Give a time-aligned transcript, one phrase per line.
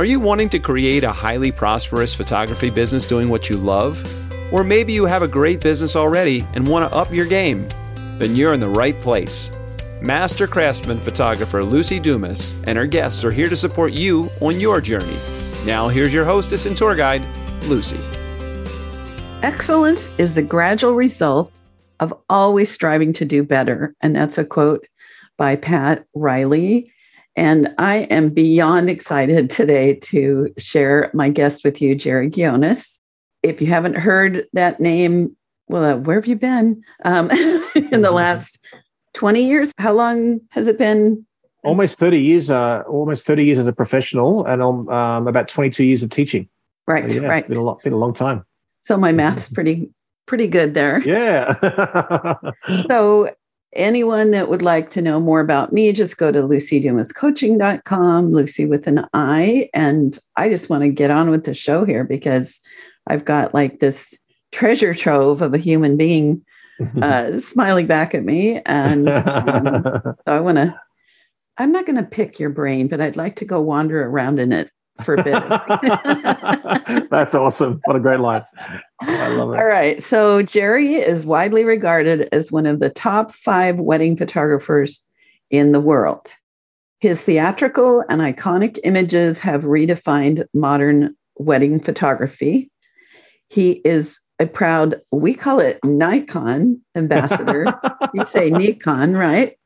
[0.00, 4.02] Are you wanting to create a highly prosperous photography business doing what you love?
[4.50, 7.68] Or maybe you have a great business already and want to up your game?
[8.16, 9.50] Then you're in the right place.
[10.00, 14.80] Master craftsman photographer Luci Dumas and her guests are here to support you on your
[14.80, 15.18] journey.
[15.66, 17.20] Now, here's your hostess and tour guide,
[17.64, 18.00] Luci.
[19.42, 21.60] Excellence is the gradual result
[22.00, 23.94] of always striving to do better.
[24.00, 24.86] And that's a quote
[25.36, 26.90] by Pat Riley.
[27.36, 32.98] And I am beyond excited today to share my guest with you, Jerry Ghionis.
[33.42, 35.36] If you haven't heard that name,
[35.68, 37.30] well, uh, where have you been um,
[37.74, 38.58] in the last
[39.14, 39.72] 20 years?
[39.78, 41.24] How long has it been?
[41.62, 45.84] Almost 30 years, uh, almost 30 years as a professional and um, um about 22
[45.84, 46.48] years of teaching.
[46.86, 47.38] Right, so, yeah, right.
[47.40, 48.44] It's been a, lot, been a long time.
[48.82, 49.90] So my math's pretty
[50.26, 51.00] pretty good there.
[51.00, 51.54] Yeah.
[52.88, 53.30] so
[53.74, 58.86] anyone that would like to know more about me, just go to lucidumascoaching.com, Luci with
[58.86, 59.68] an I.
[59.74, 62.60] And I just want to get on with the show here because
[63.06, 64.14] I've got like this
[64.52, 66.44] treasure trove of a human being
[67.02, 68.60] uh, smiling back at me.
[68.66, 70.78] And um, so I want to,
[71.58, 74.52] I'm not going to pick your brain, but I'd like to go wander around in
[74.52, 74.70] it
[75.04, 77.08] for a bit.
[77.10, 77.80] That's awesome.
[77.84, 78.44] What a great line.
[79.02, 79.58] Oh, I love it.
[79.58, 80.02] All right.
[80.02, 85.04] So Jerry is widely regarded as one of the top five wedding photographers
[85.50, 86.32] in the world.
[87.00, 92.70] His theatrical and iconic images have redefined modern wedding photography.
[93.48, 97.64] He is a proud, we call it Nikon ambassador.
[98.14, 99.56] you say Nikon, right?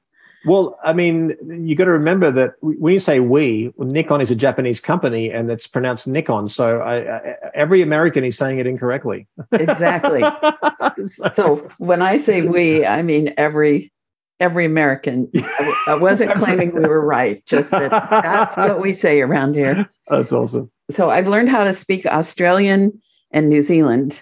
[0.47, 4.37] Well, I mean, you got to remember that when you say we, Nikon is a
[4.37, 6.49] Japanese company and it's pronounced Nikon.
[6.49, 9.27] So I, I, every American is saying it incorrectly.
[9.53, 10.23] Exactly.
[11.33, 13.93] so when I say we, I mean every
[14.41, 15.31] every American.
[15.37, 19.89] I, I wasn't claiming we were right, just that that's what we say around here.
[20.09, 20.71] That's awesome.
[20.91, 23.01] So I've learned how to speak Australian
[23.31, 24.21] and New Zealand.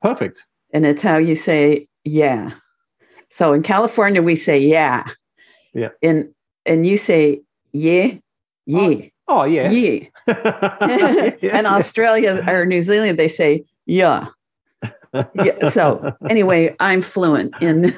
[0.00, 0.46] Perfect.
[0.72, 2.52] And it's how you say yeah.
[3.30, 5.08] So in California, we say yeah.
[5.74, 5.90] Yeah.
[6.02, 6.32] And
[6.66, 7.42] and you say
[7.72, 8.14] yeah,
[8.72, 9.08] oh, yeah.
[9.28, 9.70] Oh, oh yeah.
[9.70, 10.06] Yeah.
[11.52, 14.28] and Australia or New Zealand, they say yeah.
[15.34, 15.68] yeah.
[15.70, 17.94] So anyway, I'm fluent in.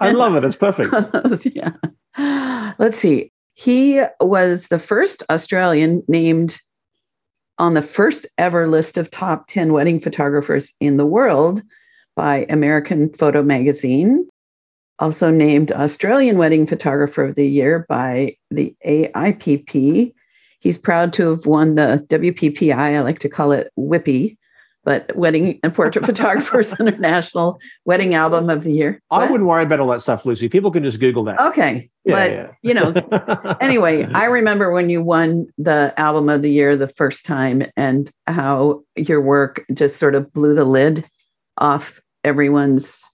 [0.00, 0.44] I love it.
[0.44, 0.94] It's perfect.
[1.54, 2.72] yeah.
[2.78, 3.32] Let's see.
[3.54, 6.60] He was the first Australian named
[7.58, 11.62] on the first ever list of top 10 wedding photographers in the world
[12.14, 14.28] by American Photo Magazine
[14.98, 20.12] also named Australian Wedding Photographer of the Year by the AIPP.
[20.60, 24.36] He's proud to have won the WPPI, I like to call it WIPI,
[24.84, 29.00] but Wedding and Portrait Photographers International Wedding Album of the Year.
[29.10, 30.50] I wouldn't worry about all that stuff, Luci.
[30.50, 31.38] People can just Google that.
[31.38, 31.88] Okay.
[32.04, 32.50] Yeah, but, yeah.
[32.62, 37.24] you know, anyway, I remember when you won the Album of the Year the first
[37.24, 41.08] time and how your work just sort of blew the lid
[41.58, 43.04] off everyone's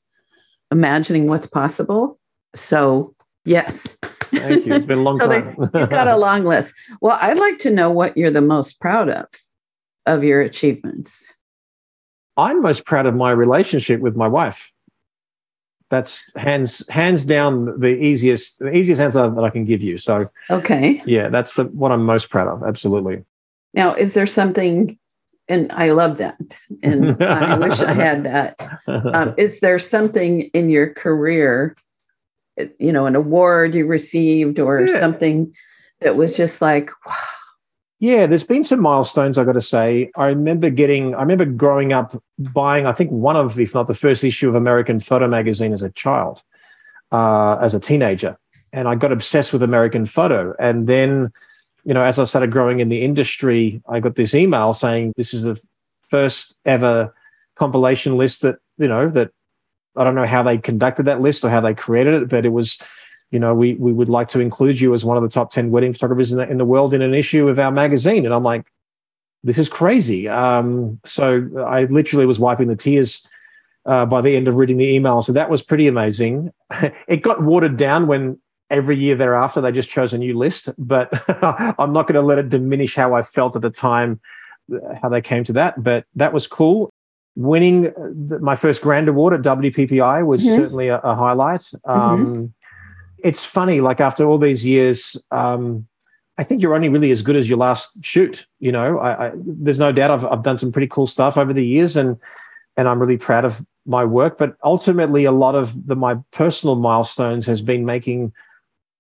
[0.70, 2.18] imagining what's possible.
[2.54, 3.14] So,
[3.44, 3.96] yes.
[4.02, 4.74] Thank you.
[4.74, 5.56] It's been a long so time.
[5.74, 6.74] you've got a long list.
[7.00, 9.26] Well, I'd like to know what you're the most proud of
[10.06, 11.32] of your achievements.
[12.36, 14.72] I'm most proud of my relationship with my wife.
[15.90, 19.98] That's hands hands down the easiest the easiest answer that I can give you.
[19.98, 22.62] So okay, yeah, that's the, what I'm most proud of.
[22.64, 23.24] Absolutely.
[23.74, 24.98] Now, is there something
[25.48, 26.36] and I love that.
[26.82, 28.56] And I wish I had that.
[28.86, 31.76] Um, is there something in your career,
[32.78, 35.00] you know, an award you received or yeah.
[35.00, 35.54] something
[36.00, 37.14] that was just like, wow?
[38.00, 40.10] Yeah, there's been some milestones, I got to say.
[40.16, 43.94] I remember getting, I remember growing up buying, I think, one of, if not the
[43.94, 46.42] first issue of American Photo Magazine as a child,
[47.12, 48.36] uh, as a teenager.
[48.72, 50.54] And I got obsessed with American Photo.
[50.58, 51.32] And then,
[51.84, 55.34] you know, as I started growing in the industry, I got this email saying this
[55.34, 55.60] is the
[56.08, 57.14] first ever
[57.56, 59.30] compilation list that, you know, that
[59.96, 62.50] I don't know how they conducted that list or how they created it, but it
[62.50, 62.80] was,
[63.30, 65.70] you know, we we would like to include you as one of the top 10
[65.70, 68.24] wedding photographers in the, in the world in an issue of our magazine.
[68.24, 68.66] And I'm like,
[69.42, 70.26] this is crazy.
[70.28, 73.26] Um, so I literally was wiping the tears
[73.84, 75.20] uh, by the end of reading the email.
[75.20, 76.52] So that was pretty amazing.
[77.08, 78.40] it got watered down when
[78.74, 81.08] every year thereafter they just chose a new list but
[81.78, 84.20] i'm not going to let it diminish how i felt at the time
[85.00, 86.92] how they came to that but that was cool
[87.36, 87.92] winning
[88.40, 90.56] my first grand award at wppi was mm-hmm.
[90.56, 91.90] certainly a, a highlight mm-hmm.
[91.90, 92.54] um,
[93.18, 95.86] it's funny like after all these years um,
[96.36, 99.32] i think you're only really as good as your last shoot you know I, I,
[99.36, 102.18] there's no doubt I've, I've done some pretty cool stuff over the years and
[102.76, 106.74] and i'm really proud of my work but ultimately a lot of the my personal
[106.74, 108.32] milestones has been making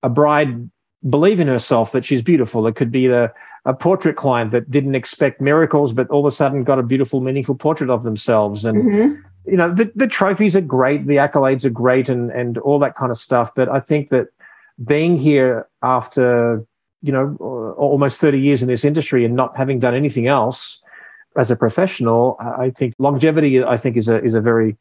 [0.04, 0.70] a bride
[1.08, 2.66] believe in herself that she's beautiful.
[2.66, 3.32] It could be the
[3.66, 7.20] a portrait client that didn't expect miracles, but all of a sudden got a beautiful,
[7.20, 8.66] meaningful portrait of themselves.
[8.66, 9.50] And mm-hmm.
[9.50, 12.94] you know, the, the trophies are great, the accolades are great, and and all that
[12.94, 13.54] kind of stuff.
[13.54, 14.28] But I think that
[14.84, 16.64] being here after
[17.02, 17.36] you know
[17.78, 20.82] almost 30 years in this industry and not having done anything else
[21.36, 24.76] as a professional i think longevity i think is a is a very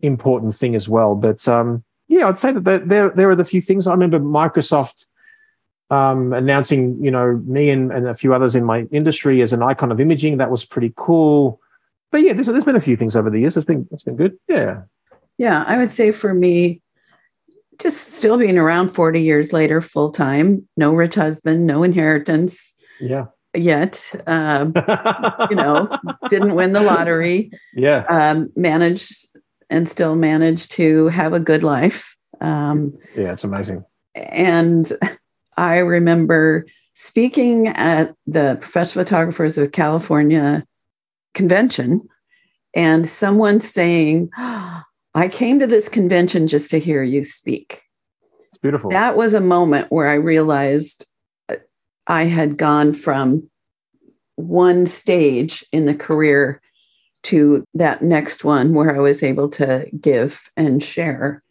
[0.00, 3.60] important thing as well but um yeah i'd say that there there are the few
[3.60, 5.06] things i remember microsoft
[5.92, 9.62] um, announcing, you know, me and, and a few others in my industry as an
[9.62, 10.38] icon of imaging.
[10.38, 11.60] That was pretty cool.
[12.10, 13.58] But yeah, there's, there's been a few things over the years.
[13.58, 14.38] It's been it's been good.
[14.48, 14.82] Yeah.
[15.36, 16.80] Yeah, I would say for me,
[17.78, 22.74] just still being around 40 years later, full time, no rich husband, no inheritance.
[22.98, 23.26] Yeah.
[23.54, 24.72] Yet, um,
[25.50, 25.94] you know,
[26.30, 27.50] didn't win the lottery.
[27.74, 28.04] Yeah.
[28.08, 29.26] Um, managed
[29.72, 32.16] and still manage to have a good life.
[32.40, 33.84] Um, yeah, it's amazing.
[34.14, 34.90] And
[35.56, 40.64] I remember speaking at the Professional Photographers of California
[41.34, 42.06] convention
[42.74, 44.82] and someone saying, oh,
[45.14, 47.82] I came to this convention just to hear you speak.
[48.48, 48.90] It's beautiful.
[48.90, 51.06] That was a moment where I realized
[51.48, 51.56] uh,
[52.06, 53.50] I had gone from
[54.36, 56.60] one stage in the career
[57.24, 61.42] to that next one where I was able to give and share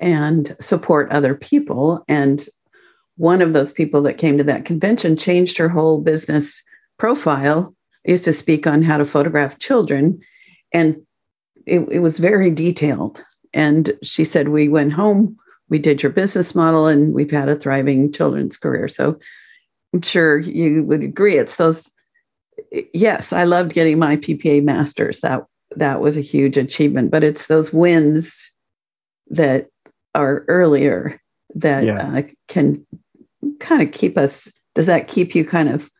[0.00, 2.04] and support other people.
[2.08, 2.44] And
[3.16, 6.62] one of those people that came to that convention changed her whole business
[6.98, 7.74] profile.
[8.06, 10.20] I used to speak on how to photograph children,
[10.72, 11.02] and
[11.66, 13.22] it, it was very detailed.
[13.54, 15.36] And she said, We went home,
[15.68, 18.88] we did your business model, and we've had a thriving children's career.
[18.88, 19.18] So
[19.94, 21.36] I'm sure you would agree.
[21.36, 21.90] It's those,
[22.92, 25.20] yes, I loved getting my PPA masters.
[25.20, 25.44] That
[25.76, 28.50] that was a huge achievement, but it's those wins
[29.28, 29.68] that
[30.14, 31.20] are earlier
[31.54, 32.18] that yeah.
[32.18, 32.86] uh, can
[33.60, 34.50] kind of keep us.
[34.74, 35.90] Does that keep you kind of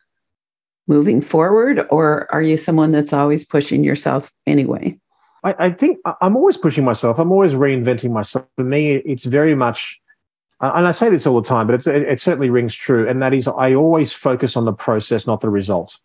[0.87, 4.97] moving forward, or are you someone that's always pushing yourself anyway?
[5.43, 7.19] I, I think I'm always pushing myself.
[7.19, 8.45] I'm always reinventing myself.
[8.57, 9.99] For me, it's very much,
[10.59, 13.07] and I say this all the time, but it, it certainly rings true.
[13.07, 15.99] And that is, I always focus on the process, not the result.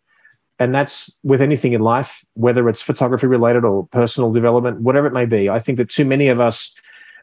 [0.58, 5.12] And that's with anything in life, whether it's photography related or personal development, whatever it
[5.12, 5.48] may be.
[5.48, 6.74] I think that too many of us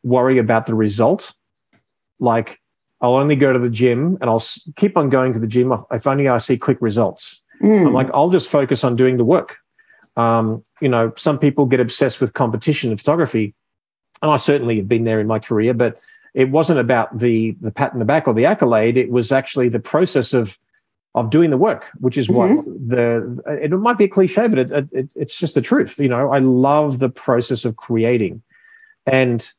[0.03, 1.33] worry about the result.
[2.19, 2.61] Like,
[3.01, 4.43] I'll only go to the gym and I'll
[4.77, 7.43] keep on going to the gym if only I see quick results.
[7.61, 7.87] Mm.
[7.87, 9.57] I'm like, I'll just focus on doing the work.
[10.17, 13.53] Um, you know, some people get obsessed with competition in photography,
[14.21, 15.99] and I certainly have been there in my career, but
[16.33, 18.97] it wasn't about the the pat in the back or the accolade.
[18.97, 20.57] It was actually the process of
[21.15, 22.55] of doing the work, which is mm-hmm.
[22.55, 25.97] what the it might be a cliche, but it, it, it's just the truth.
[25.97, 28.43] You know, I love the process of creating,
[29.07, 29.49] and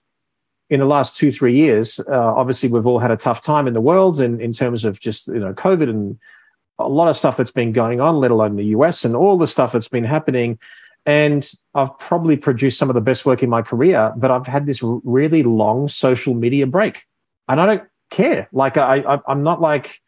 [0.69, 3.73] in the last two three years, uh, obviously we've all had a tough time in
[3.73, 6.19] the world, and in terms of just you know COVID and
[6.79, 9.47] a lot of stuff that's been going on, let alone the US and all the
[9.47, 10.59] stuff that's been happening.
[11.06, 14.67] And I've probably produced some of the best work in my career, but I've had
[14.67, 17.06] this really long social media break.
[17.49, 18.49] And I don't care.
[18.52, 20.02] Like I, I I'm not like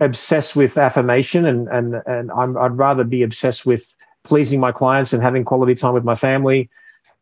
[0.00, 5.12] obsessed with affirmation and and and I'm, I'd rather be obsessed with pleasing my clients
[5.12, 6.68] and having quality time with my family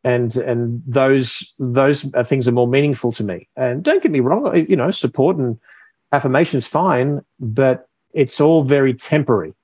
[0.05, 4.55] and and those those things are more meaningful to me and don't get me wrong
[4.69, 5.59] you know support and
[6.13, 9.55] affirmation is fine but it's all very temporary.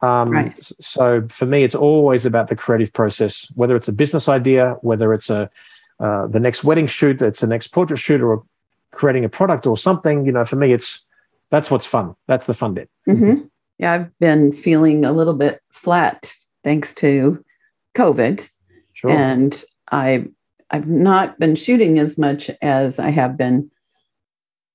[0.00, 0.72] Um, right.
[0.80, 5.12] So for me, it's always about the creative process, whether it's a business idea, whether
[5.12, 5.50] it's a
[5.98, 8.44] uh, the next wedding shoot, it's the next portrait shoot, or
[8.92, 10.24] creating a product or something.
[10.24, 11.04] You know, for me, it's
[11.50, 12.14] that's what's fun.
[12.26, 12.90] That's the fun bit.
[13.08, 13.46] Mm-hmm.
[13.78, 16.32] Yeah, I've been feeling a little bit flat
[16.64, 17.44] thanks to
[17.96, 18.48] COVID,
[18.92, 19.10] sure.
[19.10, 20.26] and I
[20.70, 23.70] I've not been shooting as much as I have been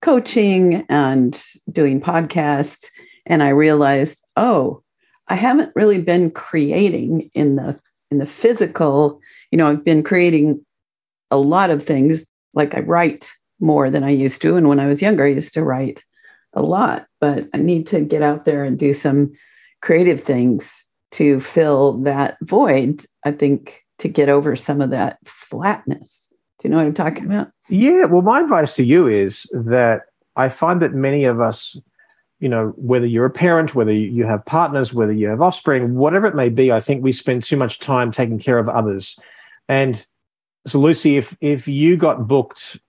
[0.04, 2.88] coaching and doing podcasts
[3.26, 4.84] and i realized oh
[5.30, 7.80] i haven't really been creating in the
[8.12, 10.62] in the physical you know i've been creating
[11.32, 14.88] a lot of things like i write more than i used to and when i
[14.88, 16.04] was younger i used to write
[16.54, 19.32] a lot but i need to get out there and do some
[19.82, 26.34] creative things to fill that void i think to get over some of that flatness
[26.64, 27.52] do you know what I'm talking about?
[27.68, 28.06] Yeah.
[28.06, 30.04] Well, my advice to you is that
[30.38, 31.78] I find that many of us,
[32.40, 36.26] you know, whether you're a parent, whether you have partners, whether you have offspring, whatever
[36.26, 39.20] it may be, I think we spend too much time taking care of others.
[39.68, 40.06] And
[40.66, 42.80] so, Luci, if if you got booked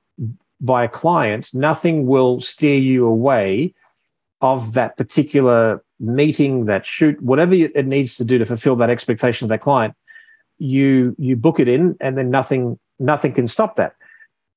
[0.64, 3.74] by a client, nothing will steer you away
[4.40, 9.44] of that particular meeting, that shoot, whatever it needs to do to fulfill that expectation
[9.44, 9.94] of that client.
[10.58, 13.94] You you book it in, and then nothing nothing can stop that.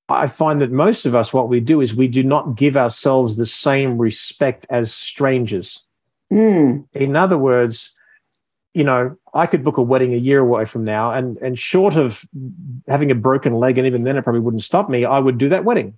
[0.10, 3.36] I find that most of us, what we do is we do not give ourselves
[3.36, 5.86] the same respect as strangers.
[6.32, 6.86] Mm.
[6.94, 7.97] In other words,
[8.78, 11.96] you know, I could book a wedding a year away from now, and and short
[11.96, 12.24] of
[12.88, 15.50] having a broken leg, and even then it probably wouldn't stop me, I would do
[15.50, 15.98] that wedding.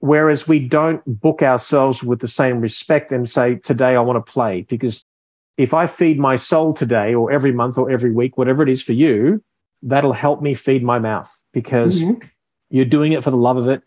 [0.00, 4.32] Whereas we don't book ourselves with the same respect and say, today I want to
[4.32, 4.62] play.
[4.62, 5.04] Because
[5.56, 8.82] if I feed my soul today or every month or every week, whatever it is
[8.82, 9.42] for you,
[9.82, 12.24] that'll help me feed my mouth because mm-hmm.
[12.70, 13.82] you're doing it for the love of it,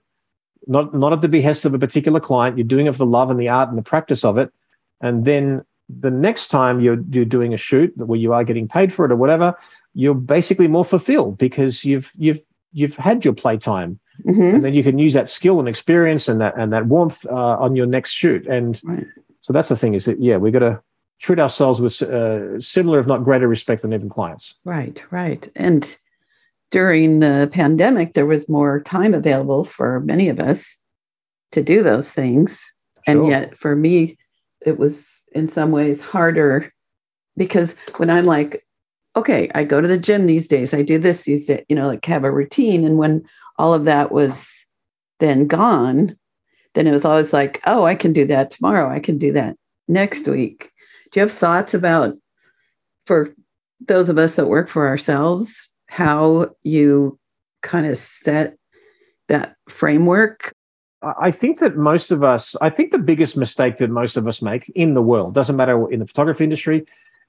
[0.67, 2.57] not, not at the behest of a particular client.
[2.57, 4.51] You're doing it for the love and the art and the practice of it.
[4.99, 5.63] And then
[5.99, 9.11] the next time you're, you're doing a shoot where you are getting paid for it
[9.11, 9.55] or whatever,
[9.93, 14.55] you're basically more fulfilled because you've, you've, you've had your playtime mm-hmm.
[14.55, 17.57] and then you can use that skill and experience and that and that warmth uh,
[17.57, 18.45] on your next shoot.
[18.47, 19.05] And right.
[19.41, 20.81] so that's the thing is that yeah, we got to
[21.19, 24.59] treat ourselves with uh, similar, if not greater, respect than even clients.
[24.65, 25.95] Right, right, and
[26.71, 30.79] during the pandemic, there was more time available for many of us
[31.51, 32.59] to do those things,
[33.05, 33.19] sure.
[33.19, 34.17] and yet for me,
[34.65, 36.71] it was in some ways harder
[37.37, 38.65] because when I'm like,
[39.15, 41.87] okay, I go to the gym these days, I do this these days, you know,
[41.87, 43.23] like have a routine, and when
[43.57, 44.49] all of that was
[45.19, 46.17] then gone,
[46.73, 48.89] then it was always like, oh, I can do that tomorrow.
[48.89, 49.55] I can do that
[49.87, 50.71] next week.
[51.11, 52.15] Do you have thoughts about,
[53.05, 53.33] for
[53.87, 57.19] those of us that work for ourselves, how you
[57.61, 58.55] kind of set
[59.27, 60.53] that framework?
[61.01, 64.41] I think that most of us, I think the biggest mistake that most of us
[64.41, 66.85] make in the world, doesn't matter in the photography industry,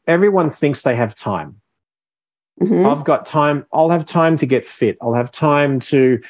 [0.06, 1.60] everyone thinks they have time.
[2.60, 2.86] Mm-hmm.
[2.86, 3.64] I've got time.
[3.72, 4.98] I'll have time to get fit.
[5.00, 6.20] I'll have time to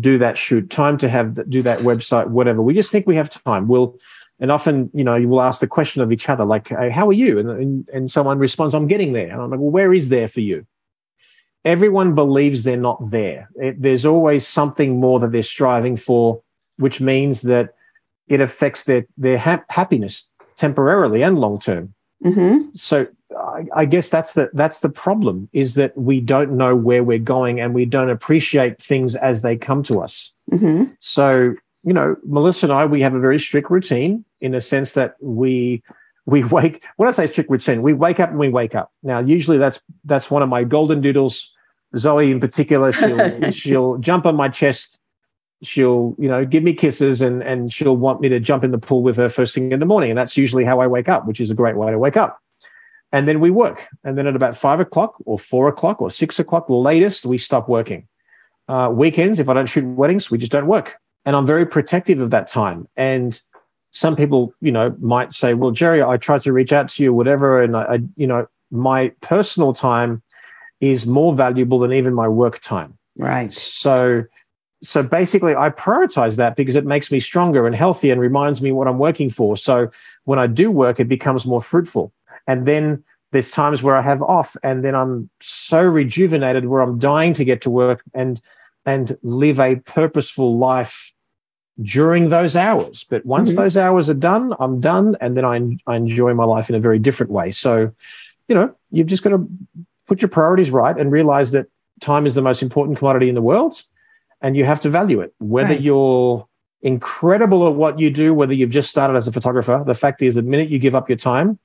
[0.00, 2.62] do that shoot, time to have do that website, whatever.
[2.62, 3.68] We just think we have time.
[3.68, 3.98] We'll,
[4.38, 7.08] and often, you know, you will ask the question of each other, like, hey, "How
[7.08, 9.92] are you?" And, and and someone responds, "I'm getting there." And I'm like, "Well, where
[9.92, 10.66] is there for you?"
[11.62, 13.50] Everyone believes they're not there.
[13.54, 16.42] It, there's always something more that they're striving for,
[16.80, 17.74] which means that
[18.28, 21.94] it affects their their ha- happiness temporarily and long term.
[22.24, 22.70] Mm-hmm.
[22.74, 23.06] So
[23.36, 27.18] I, I guess that's the that's the problem is that we don't know where we're
[27.18, 30.32] going and we don't appreciate things as they come to us.
[30.50, 30.92] Mm-hmm.
[30.98, 34.92] So you know, Melissa and I, we have a very strict routine in the sense
[34.92, 35.82] that we
[36.26, 36.84] we wake.
[36.96, 38.92] When I say strict routine, we wake up and we wake up.
[39.02, 41.54] Now, usually that's that's one of my golden doodles.
[41.96, 44.99] Zoe, in particular, she'll she'll jump on my chest.
[45.62, 48.78] She'll you know give me kisses and and she'll want me to jump in the
[48.78, 51.26] pool with her first thing in the morning, and that's usually how I wake up,
[51.26, 52.40] which is a great way to wake up
[53.12, 53.88] and then we work.
[54.04, 57.68] And then at about five o'clock or four o'clock or six o'clock, latest, we stop
[57.68, 58.06] working.
[58.68, 60.96] Uh, weekends, if I don't shoot weddings, we just don't work.
[61.24, 62.88] And I'm very protective of that time.
[62.96, 63.40] And
[63.90, 67.12] some people, you know, might say, "Well, Jerry, I tried to reach out to you,
[67.12, 70.22] whatever," and I, I you know, my personal time
[70.80, 72.96] is more valuable than even my work time.
[73.16, 73.52] Right.
[73.52, 74.24] So,
[74.82, 78.72] so basically, I prioritize that because it makes me stronger and healthy and reminds me
[78.72, 79.56] what I'm working for.
[79.56, 79.90] So
[80.24, 82.12] when I do work, it becomes more fruitful.
[82.46, 86.98] And then there's times where I have off and then I'm so rejuvenated where I'm
[86.98, 88.40] dying to get to work and
[88.86, 91.12] and live a purposeful life
[91.80, 93.04] during those hours.
[93.04, 93.60] But once mm-hmm.
[93.60, 95.56] those hours are done, I'm done and then I,
[95.86, 97.50] I enjoy my life in a very different way.
[97.50, 97.92] So,
[98.48, 99.46] you know, you've just got to
[100.06, 101.66] put your priorities right and realize that
[102.00, 103.82] time is the most important commodity in the world
[104.40, 105.34] and you have to value it.
[105.38, 105.80] Whether right.
[105.80, 106.46] you're
[106.82, 110.34] incredible at what you do, whether you've just started as a photographer, the fact is
[110.34, 111.58] the minute you give up your time,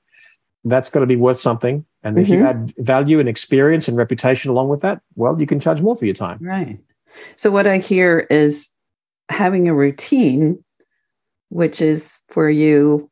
[0.64, 1.84] that's got to be worth something.
[2.02, 2.34] And if mm-hmm.
[2.34, 5.96] you add value and experience and reputation along with that, well, you can charge more
[5.96, 6.38] for your time.
[6.40, 6.78] Right.
[7.36, 8.68] So, what I hear is
[9.28, 10.62] having a routine,
[11.48, 13.10] which is for you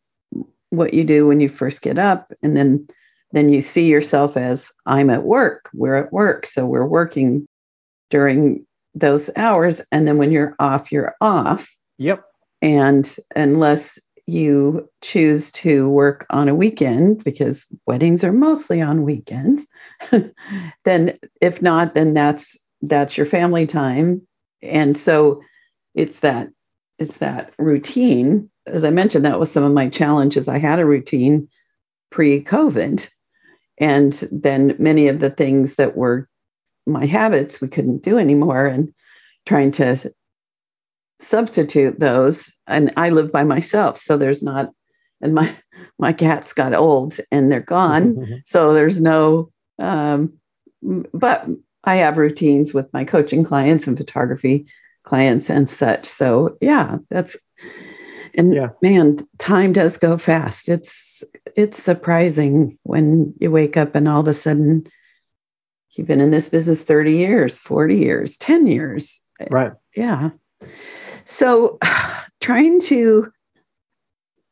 [0.70, 2.86] what you do when you first get up, and then
[3.32, 5.68] then you see yourself as I'm at work.
[5.72, 7.46] We're at work, so we're working
[8.10, 11.68] during those hours, and then when you're off, you're off.
[11.98, 12.24] Yep.
[12.62, 19.66] And unless you choose to work on a weekend because weddings are mostly on weekends
[20.84, 24.26] then if not then that's that's your family time
[24.62, 25.42] and so
[25.94, 26.48] it's that
[26.98, 30.86] it's that routine as i mentioned that was some of my challenges i had a
[30.86, 31.46] routine
[32.10, 33.10] pre-covid
[33.78, 36.28] and then many of the things that were
[36.86, 38.92] my habits we couldn't do anymore and
[39.46, 40.12] trying to
[41.18, 42.52] substitute those.
[42.66, 44.70] And i live by myself so there's not
[45.20, 45.54] and my
[45.98, 48.42] my cats got old and they're gone.
[48.46, 50.34] So there's no um
[51.12, 51.48] but
[51.82, 54.66] i have routines with my coaching clients and photography
[55.02, 56.06] clients and such.
[56.06, 57.36] So yeah that's
[58.34, 58.68] and yeah.
[58.82, 60.68] man time does go fast.
[60.68, 61.22] It's
[61.56, 64.86] it's surprising when you wake up and all of a sudden
[65.96, 69.20] you've been in this business 30 years 40 years 10 years.
[69.50, 69.72] Right.
[69.96, 70.30] Yeah.
[71.24, 71.78] So
[72.40, 73.30] trying to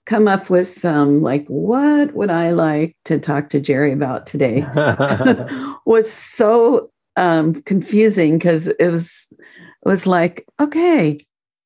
[0.07, 4.67] come up with some like what would I like to talk to Jerry about today
[5.87, 11.21] was so um, confusing because it was it was like okay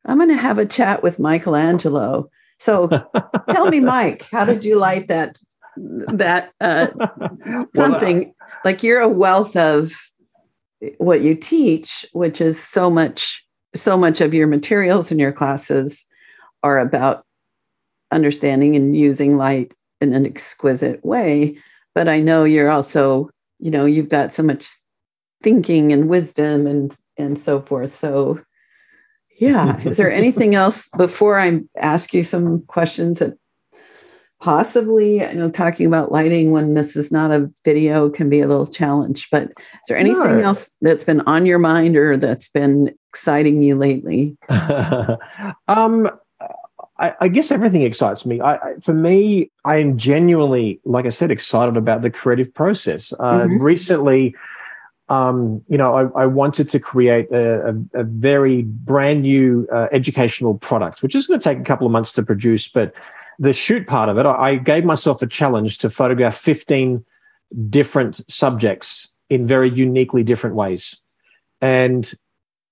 [0.06, 2.30] I'm going to have a chat with Michelangelo.
[2.58, 2.88] So
[3.48, 5.38] tell me, Mike, how did you light that
[5.76, 6.86] that uh,
[7.74, 8.34] something well,
[8.66, 9.94] like you're a wealth of
[10.98, 13.44] what you teach, which is so much
[13.76, 16.04] so much of your materials in your classes
[16.62, 17.24] are about
[18.10, 21.56] understanding and using light in an exquisite way.
[21.94, 24.66] But I know you're also, you know, you've got so much
[25.42, 27.94] thinking and wisdom and and so forth.
[27.94, 28.40] So
[29.38, 29.78] yeah.
[29.86, 33.34] Is there anything else before I ask you some questions that
[34.40, 38.46] possibly, you know, talking about lighting when this is not a video can be a
[38.46, 40.44] little challenge, but is there anything no.
[40.44, 44.36] else that's been on your mind or that's been exciting you lately?
[45.68, 46.10] um,
[46.98, 48.40] I, I, guess everything excites me.
[48.40, 53.12] I, I, for me, I am genuinely, like I said, excited about the creative process.
[53.18, 53.62] Uh, mm-hmm.
[53.62, 54.34] Recently,
[55.08, 59.86] um, you know, I, I, wanted to create a, a, a very brand new uh,
[59.92, 62.66] educational product, which is going to take a couple of months to produce.
[62.66, 62.92] But
[63.38, 67.04] the shoot part of it, I, gave myself a challenge to photograph 15
[67.68, 71.00] different subjects in very uniquely different ways.
[71.60, 72.10] And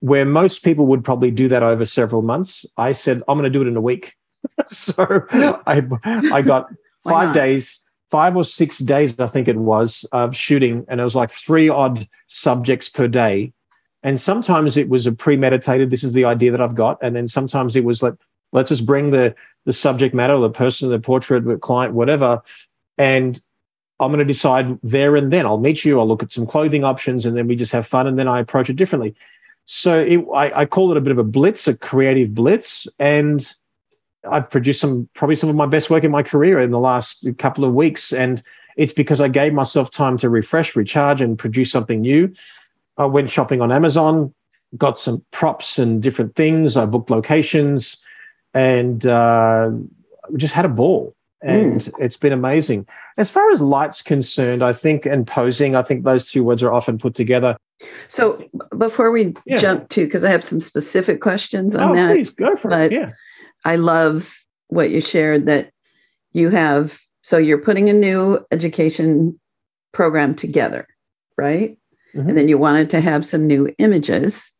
[0.00, 3.58] where most people would probably do that over several months, I said, I'm going to
[3.58, 4.14] do it in a week.
[4.66, 5.24] so
[5.66, 6.68] I, I got
[7.02, 11.16] five days five or six days, I think it was, of shooting, and it was
[11.16, 13.52] like three odd subjects per day.
[14.04, 16.96] And sometimes it was a premeditated, this is the idea that I've got.
[17.02, 18.14] And then sometimes it was like,
[18.54, 19.34] let's just bring the
[19.66, 22.42] the subject matter, the person, the portrait, the client, whatever.
[22.96, 23.38] And
[23.98, 25.46] I'm going to decide there and then.
[25.46, 28.06] I'll meet you, I'll look at some clothing options, and then we just have fun.
[28.06, 29.14] And then I approach it differently.
[29.64, 32.86] So it, I, I call it a bit of a blitz, a creative blitz.
[32.98, 33.46] And
[34.30, 37.26] I've produced some probably some of my best work in my career in the last
[37.38, 38.42] couple of weeks, and
[38.76, 42.32] it's because I gave myself time to refresh, recharge, and produce something new.
[42.96, 44.34] I went shopping on Amazon,
[44.76, 46.76] got some props and different things.
[46.76, 48.02] I booked locations,
[48.54, 49.70] and uh,
[50.36, 51.14] just had a ball.
[51.42, 51.92] And mm.
[51.98, 52.86] it's been amazing.
[53.18, 56.72] As far as light's concerned, I think, and posing, I think those two words are
[56.72, 57.58] often put together.
[58.08, 58.42] So
[58.78, 59.58] before we yeah.
[59.58, 62.14] jump to, because I have some specific questions on oh, that.
[62.14, 62.92] Please go for it.
[62.92, 63.10] Yeah
[63.64, 64.34] I love
[64.68, 65.70] what you shared that
[66.32, 67.00] you have.
[67.22, 69.40] So you're putting a new education
[69.92, 70.86] program together,
[71.38, 71.78] right?
[72.14, 72.28] Mm-hmm.
[72.28, 74.52] And then you wanted to have some new images.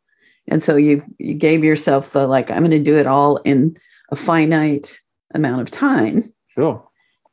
[0.48, 3.76] And so you you gave yourself the like, I'm going to do it all in
[4.10, 5.00] a finite
[5.34, 6.32] amount of time.
[6.48, 6.86] Sure.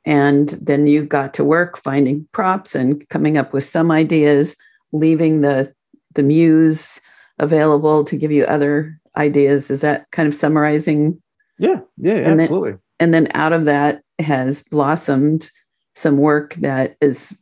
[0.06, 4.56] And then you got to work finding props and coming up with some ideas,
[4.92, 5.74] leaving the
[6.14, 7.00] the muse
[7.40, 9.70] available to give you other ideas.
[9.70, 11.22] Is that kind of summarizing
[11.62, 12.72] yeah, yeah, and absolutely.
[12.72, 15.52] Then, and then out of that has blossomed
[15.94, 17.38] some work that is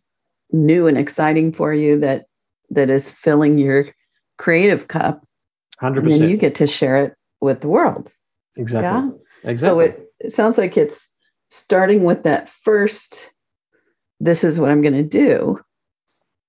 [0.51, 2.25] new and exciting for you that
[2.69, 3.86] that is filling your
[4.38, 5.25] creative cup.
[5.80, 6.24] Hundred percent.
[6.24, 8.12] And you get to share it with the world.
[8.58, 9.10] Exactly.
[9.44, 9.50] Yeah.
[9.50, 9.86] Exactly.
[9.86, 11.10] So it, it sounds like it's
[11.50, 13.32] starting with that first.
[14.20, 15.62] This is what I'm going to do,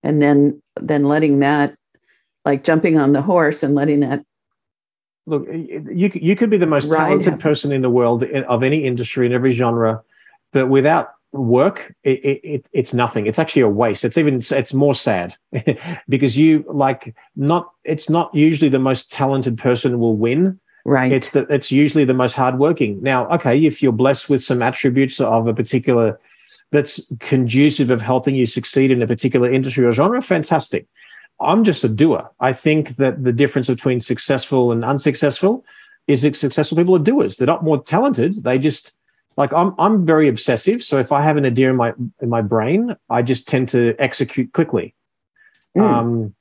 [0.02, 1.76] and then then letting that,
[2.44, 4.24] like jumping on the horse and letting that
[5.26, 6.98] look, you you could be the most right.
[6.98, 10.02] talented person in the world of any industry in every genre,
[10.52, 13.26] but without work, it, it, it's nothing.
[13.26, 14.04] It's actually a waste.
[14.04, 15.36] It's even it's more sad
[16.08, 17.70] because you like not.
[17.84, 20.60] It's not usually the most talented person will win.
[20.84, 21.12] Right.
[21.12, 23.02] It's that it's usually the most hardworking.
[23.02, 26.18] Now, okay, if you're blessed with some attributes of a particular
[26.72, 30.86] that's conducive of helping you succeed in a particular industry or genre, fantastic.
[31.40, 32.30] I'm just a doer.
[32.38, 35.64] I think that the difference between successful and unsuccessful
[36.06, 37.36] is that successful people are doers.
[37.36, 38.42] They're not more talented.
[38.42, 38.92] They just
[39.40, 40.84] like I'm I'm very obsessive.
[40.84, 43.94] So if I have an idea in my in my brain, I just tend to
[43.98, 44.94] execute quickly.
[45.74, 45.82] Mm.
[45.82, 46.34] Um,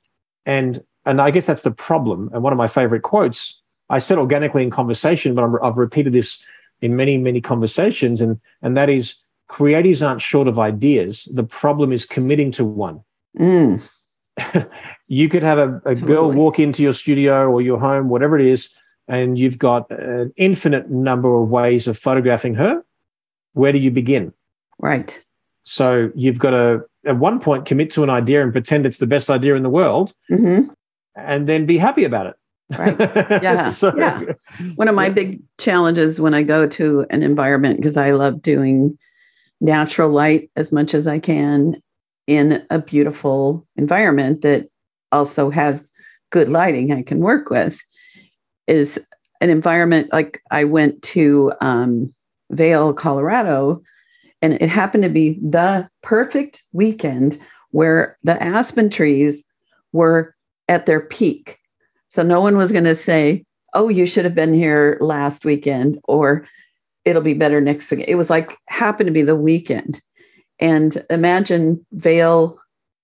[0.44, 2.28] and and I guess that's the problem.
[2.34, 6.12] And one of my favorite quotes, I said organically in conversation, but i have repeated
[6.12, 6.44] this
[6.82, 9.14] in many many conversations, and and that is
[9.48, 11.24] creatives aren't short of ideas.
[11.32, 13.00] The problem is committing to one.
[13.38, 13.82] Mm.
[15.08, 18.46] you could have a, a girl walk into your studio or your home, whatever it
[18.46, 18.74] is,
[19.08, 22.84] and you've got an infinite number of ways of photographing her.
[23.52, 24.32] Where do you begin?
[24.78, 25.20] Right.
[25.64, 29.06] So you've got to, at one point, commit to an idea and pretend it's the
[29.06, 30.70] best idea in the world, mm-hmm.
[31.16, 32.36] and then be happy about it.
[32.78, 32.96] Right.
[33.42, 33.70] Yeah.
[33.70, 34.22] so, yeah.
[34.76, 38.98] One of my big challenges when I go to an environment, because I love doing
[39.60, 41.82] natural light as much as I can
[42.26, 44.68] in a beautiful environment that
[45.12, 45.90] also has
[46.30, 47.80] good lighting I can work with
[48.66, 49.00] is
[49.40, 52.14] an environment like I went to um,
[52.50, 53.82] Vail, Colorado,
[54.42, 57.38] and it happened to be the perfect weekend
[57.70, 59.44] where the aspen trees
[59.92, 60.34] were
[60.68, 61.58] at their peak.
[62.08, 65.98] So no one was going to say, "Oh, you should have been here last weekend,"
[66.04, 66.46] or
[67.04, 70.00] "It'll be better next week." It was like happened to be the weekend.
[70.58, 72.58] And imagine Vail,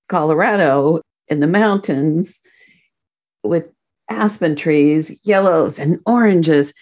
[0.09, 2.39] Colorado, in the mountains
[3.43, 3.71] with
[4.11, 6.73] aspen trees, yellows and oranges,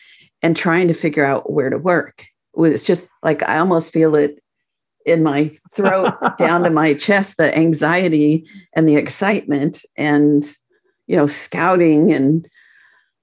[0.42, 2.26] and trying to figure out where to work.
[2.56, 4.42] It's just like I almost feel it
[5.06, 10.44] in my throat down to my chest the anxiety and the excitement and
[11.06, 12.48] you know scouting and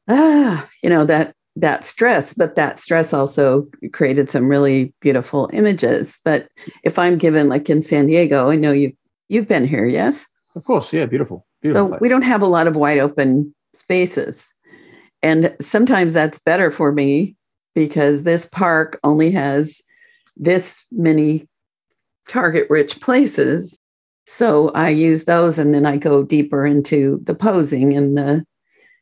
[0.08, 2.34] ah you know that that stress.
[2.34, 6.20] But that stress also created some really beautiful images.
[6.24, 6.48] But
[6.84, 8.94] if i'm given like in san diego i know you've
[9.30, 10.26] you've been here yes?
[10.56, 10.94] Of course.
[10.94, 12.02] Yeah beautiful, beautiful so place.
[12.02, 14.54] we don't have a lot of wide open spaces.
[15.24, 17.36] And sometimes that's better for me
[17.74, 19.82] because this park only has
[20.36, 21.48] this many
[22.28, 23.78] target rich places.
[24.28, 28.46] So I use those and then I go deeper into the posing and the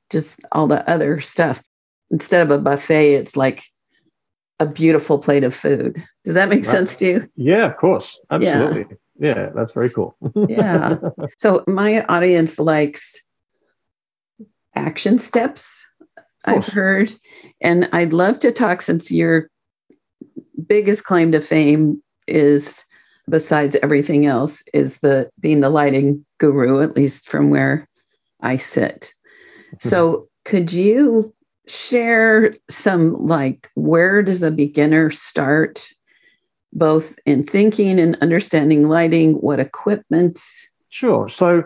[0.09, 1.61] just all the other stuff.
[2.11, 3.63] Instead of a buffet, it's like
[4.59, 6.03] a beautiful plate of food.
[6.25, 6.71] Does that make right.
[6.71, 7.29] sense to you?
[7.35, 8.19] Yeah, of course.
[8.31, 8.97] Absolutely.
[9.19, 10.15] Yeah, yeah that's very cool.
[10.47, 10.97] yeah.
[11.37, 13.15] So my audience likes
[14.75, 15.85] action steps,
[16.45, 17.13] I've heard.
[17.61, 19.49] And I'd love to talk since your
[20.67, 22.83] biggest claim to fame is
[23.29, 27.87] besides everything else is the being the lighting guru at least from where
[28.41, 29.13] i sit
[29.67, 29.89] mm-hmm.
[29.89, 31.33] so could you
[31.67, 35.87] share some like where does a beginner start
[36.73, 40.39] both in thinking and understanding lighting what equipment
[40.89, 41.29] Sure.
[41.29, 41.63] So,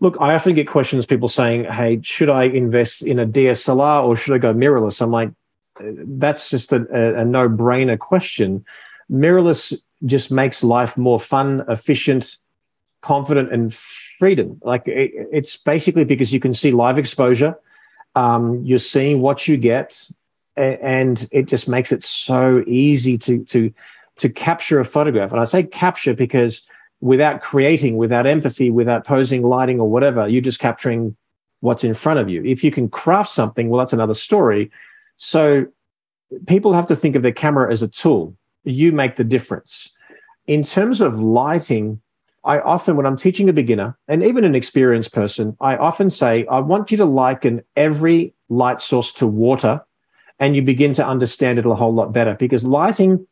[0.00, 4.14] look, I often get questions people saying, Hey, should I invest in a DSLR or
[4.14, 5.02] should I go mirrorless?
[5.02, 5.32] I'm like,
[5.80, 8.64] that's just a, a no brainer question.
[9.10, 12.38] Mirrorless just makes life more fun, efficient,
[13.00, 14.60] confident, and freedom.
[14.62, 17.58] Like it, it's basically because you can see live exposure,
[18.14, 20.08] um, you're seeing what you get,
[20.56, 23.72] and it just makes it so easy to to
[24.18, 25.32] to capture a photograph.
[25.32, 26.66] And I say capture because
[27.02, 31.16] without creating, without empathy, without posing, lighting, or whatever, you're just capturing
[31.58, 32.42] what's in front of you.
[32.44, 34.70] If you can craft something, well, that's another story.
[35.16, 35.66] So
[36.46, 38.36] people have to think of their camera as a tool.
[38.62, 39.90] You make the difference.
[40.46, 42.00] In terms of lighting,
[42.44, 46.46] I often, when I'm teaching a beginner and even an experienced person, I often say,
[46.46, 49.84] I want you to liken every light source to water
[50.38, 53.26] and you begin to understand it a whole lot better because lighting,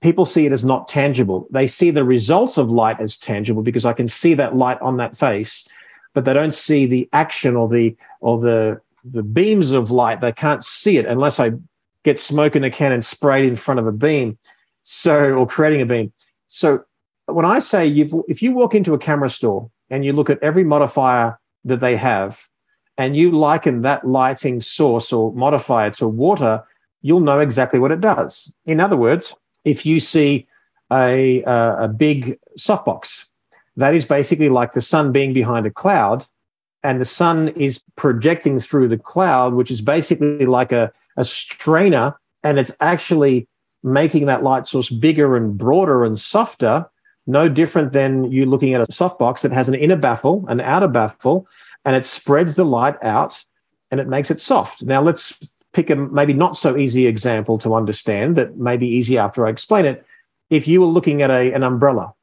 [0.00, 1.46] people see it as not tangible.
[1.50, 4.96] They see the results of light as tangible because I can see that light on
[4.96, 5.68] that face,
[6.14, 10.20] but they don't see the action or the, or the, the beams of light.
[10.20, 11.52] They can't see it unless I
[12.04, 14.38] get smoke in a can and sprayed in front of a beam.
[14.82, 16.12] So, or creating a beam.
[16.48, 16.84] So
[17.26, 20.42] when I say you if you walk into a camera store and you look at
[20.42, 22.48] every modifier that they have,
[22.96, 26.64] and you liken that lighting source or modifier to water,
[27.02, 28.52] you'll know exactly what it does.
[28.66, 30.46] In other words, if you see
[30.92, 33.26] a, a, a big softbox,
[33.76, 36.24] that is basically like the sun being behind a cloud,
[36.82, 42.18] and the sun is projecting through the cloud, which is basically like a, a strainer,
[42.42, 43.46] and it's actually
[43.82, 46.86] making that light source bigger and broader and softer,
[47.26, 50.88] no different than you looking at a softbox that has an inner baffle, an outer
[50.88, 51.46] baffle,
[51.84, 53.44] and it spreads the light out
[53.90, 54.82] and it makes it soft.
[54.82, 55.38] Now let's
[55.72, 59.50] pick a maybe not so easy example to understand that may be easy after I
[59.50, 60.04] explain it.
[60.48, 62.14] If you were looking at a, an umbrella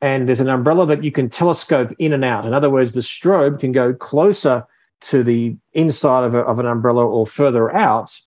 [0.00, 3.00] and there's an umbrella that you can telescope in and out, in other words, the
[3.00, 4.66] strobe can go closer
[5.02, 8.18] to the inside of, a, of an umbrella or further out,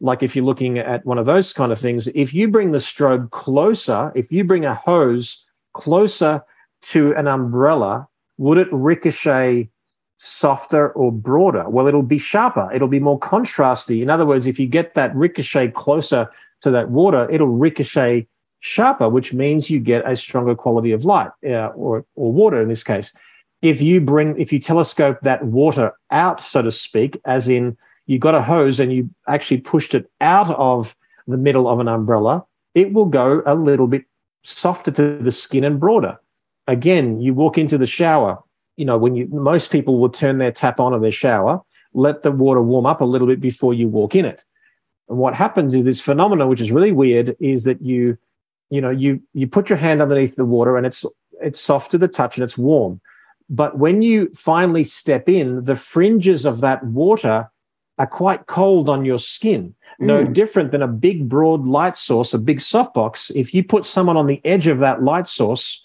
[0.00, 2.78] like if you're looking at one of those kind of things, if you bring the
[2.78, 6.42] strobe closer, if you bring a hose closer
[6.80, 9.68] to an umbrella, would it ricochet
[10.18, 11.68] softer or broader?
[11.68, 12.70] Well, it'll be sharper.
[12.72, 14.02] It'll be more contrasty.
[14.02, 18.26] In other words, if you get that ricochet closer to that water, it'll ricochet
[18.60, 22.68] sharper, which means you get a stronger quality of light uh, or, or water in
[22.68, 23.12] this case.
[23.62, 27.76] If you bring, if you telescope that water out, so to speak, as in
[28.06, 30.94] you got a hose and you actually pushed it out of
[31.26, 34.04] the middle of an umbrella, it will go a little bit
[34.42, 36.18] softer to the skin and broader.
[36.66, 38.42] Again, you walk into the shower,
[38.78, 41.60] you know, when you most people will turn their tap on in their shower,
[41.92, 44.44] let the water warm up a little bit before you walk in it.
[45.08, 48.16] And what happens is this phenomenon, which is really weird, is that you,
[48.70, 51.04] you know, you you put your hand underneath the water and it's
[51.40, 53.00] it's soft to the touch and it's warm.
[53.50, 57.50] But when you finally step in, the fringes of that water
[57.98, 59.74] are quite cold on your skin.
[59.98, 60.32] No Mm.
[60.32, 63.32] different than a big, broad light source, a big softbox.
[63.34, 65.82] If you put someone on the edge of that light source,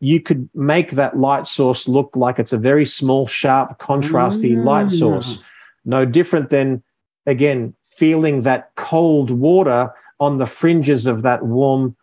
[0.00, 4.86] you could make that light source look like it's a very small, sharp, contrasty light
[4.86, 4.98] Mm.
[4.98, 5.42] source.
[5.84, 6.82] No different than,
[7.26, 11.96] again, feeling that cold water on the fringes of that warm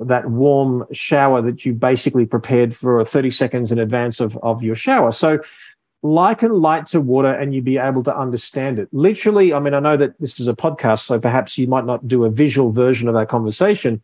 [0.00, 4.74] that warm shower that you basically prepared for 30 seconds in advance of, of your
[4.74, 5.12] shower.
[5.12, 5.38] So
[6.02, 8.88] liken light to water and you'd be able to understand it.
[8.90, 12.08] Literally, I mean, I know that this is a podcast, so perhaps you might not
[12.08, 14.02] do a visual version of our conversation,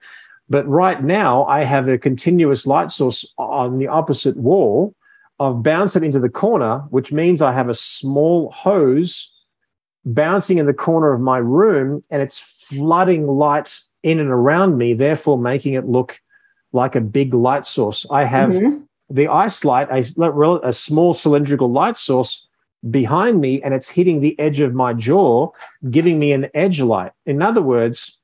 [0.48, 4.94] but right now I have a continuous light source on the opposite wall.
[5.40, 9.32] I've bounced it into the corner, which means I have a small hose
[10.04, 14.94] bouncing in the corner of my room and it's flooding light in and around me,
[14.94, 16.20] therefore making it look
[16.72, 18.06] like a big light source.
[18.10, 18.84] I have Mhm.
[19.10, 20.04] the ice light, a,
[20.62, 22.46] a small cylindrical light source
[22.90, 25.50] behind me, and it's hitting the edge of my jaw,
[25.90, 27.12] giving me an edge light.
[27.26, 28.17] In other words,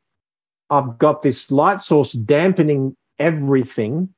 [0.75, 4.09] I've got this light source dampening everything,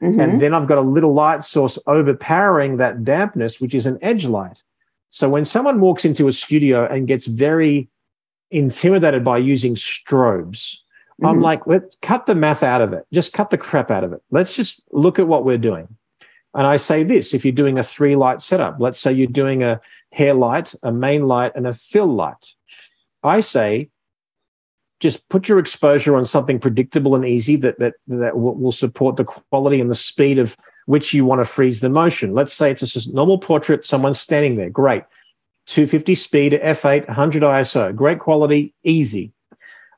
[0.00, 0.22] Mhm.
[0.22, 4.26] and then I've got a little light source overpowering that dampness, which is an edge
[4.26, 4.62] light.
[5.10, 7.88] So when someone walks into a studio and gets very
[8.50, 10.78] intimidated by using strobes,
[11.22, 11.42] I'm Mhm.
[11.42, 13.06] like, let's cut the math out of it.
[13.12, 14.20] Just cut the crap out of it.
[14.30, 15.88] Let's just look at what we're doing.
[16.54, 19.62] And I say this if you're doing a three light setup, let's say you're doing
[19.62, 19.80] a
[20.12, 22.54] hair light, a main light, and a fill light.
[23.22, 23.90] I say,
[25.04, 29.24] just put your exposure on something predictable and easy that that that will support the
[29.24, 32.32] quality and the speed of which you want to freeze the motion.
[32.32, 35.04] Let's say it's a normal portrait, someone's standing there, great.
[35.66, 39.32] 250 speed, f8, 100 ISO, great quality, easy.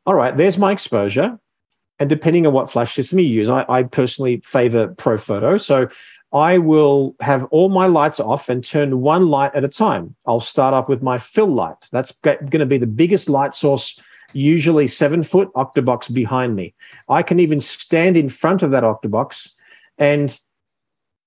[0.06, 1.38] All right, there's my exposure.
[1.98, 5.60] And depending on what flash system you use, I, I personally favor Profoto.
[5.60, 5.88] So
[6.32, 10.16] I will have all my lights off and turn one light at a time.
[10.26, 11.88] I'll start off with my fill light.
[11.92, 13.98] That's going to be the biggest light source,
[14.36, 16.74] usually seven foot octobox behind me.
[17.08, 19.52] I can even stand in front of that octobox
[19.98, 20.38] and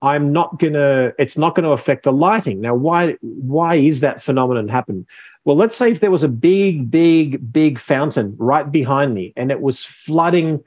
[0.02, 2.60] I'm not gonna, it's not to affect the lighting.
[2.60, 5.06] Now, why, why is that phenomenon happen?
[5.44, 9.50] Well, let's say if there was a big, big, big fountain right behind me and
[9.50, 10.62] it was flooding,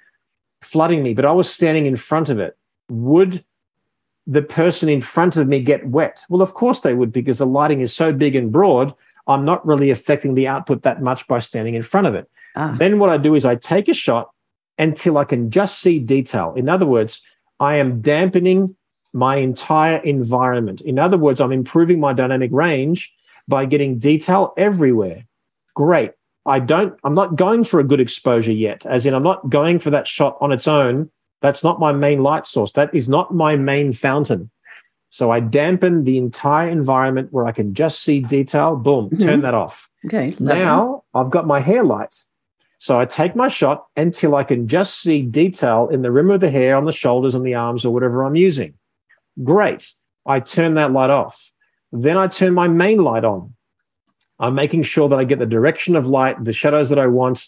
[0.62, 2.58] flooding me, but I was standing in front of it,
[2.90, 3.44] would
[4.28, 6.26] the person in front of me get wet?
[6.30, 8.94] Well, of course they would, because the lighting is so big and broad.
[9.28, 12.30] I'm not really affecting the output that much by standing in front of it.
[12.56, 12.76] Ah.
[12.78, 14.30] Then what I do is I take a shot
[14.78, 16.54] until I can just see detail.
[16.56, 17.22] In other words,
[17.60, 18.76] I am dampening
[19.14, 20.82] my entire environment.
[20.82, 23.14] In other words, I'm improving my dynamic range
[23.48, 25.26] by getting detail everywhere.
[25.76, 26.12] Great.
[26.46, 29.80] I don't, I'm not going for a good exposure yet, as in, I'm not going
[29.80, 31.10] for that shot on its own.
[31.42, 32.74] That's not my main light source.
[32.74, 34.50] That is not my main fountain.
[35.14, 38.76] So I dampen the entire environment where I can just see detail.
[38.76, 39.42] Boom, turn Mhm.
[39.44, 39.88] that off.
[40.08, 40.36] Okay.
[40.40, 42.16] Now I've got my hair light.
[42.80, 46.40] So I take my shot until I can just see detail in the rim of
[46.40, 48.74] the hair, on the shoulders, on the arms, or whatever I'm using.
[49.44, 49.92] Great.
[50.26, 51.52] I turn that light off.
[51.92, 53.54] Then I turn my main light on.
[54.40, 57.46] I'm making sure that I get the direction of light, the shadows that I want,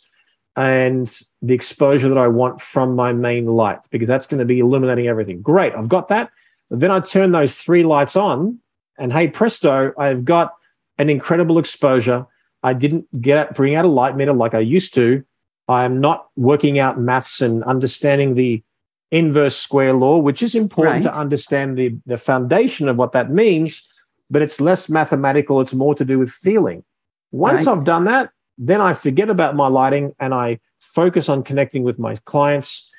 [0.56, 1.08] and
[1.41, 5.08] the exposure that I want from my main light, because that's going to be illuminating
[5.08, 5.41] everything.
[5.41, 5.73] Great.
[5.73, 6.30] I've got that.
[6.69, 8.60] Then I turn those three lights on,
[8.97, 10.54] and hey, presto, I've got
[10.97, 12.25] an incredible exposure.
[12.63, 15.23] I didn't get out, bring out a light meter like I used to.
[15.67, 18.63] I'm not working out maths and understanding the
[19.12, 21.04] inverse square law, which is important Right.
[21.04, 23.88] to understand the, the foundation of what that means,
[24.30, 25.62] but it's less mathematical.
[25.62, 26.84] It's more to do with feeling.
[27.32, 27.78] Once Right.
[27.78, 31.99] I've done that, then I forget about my lighting and I focus on connecting with
[31.99, 32.89] my clients.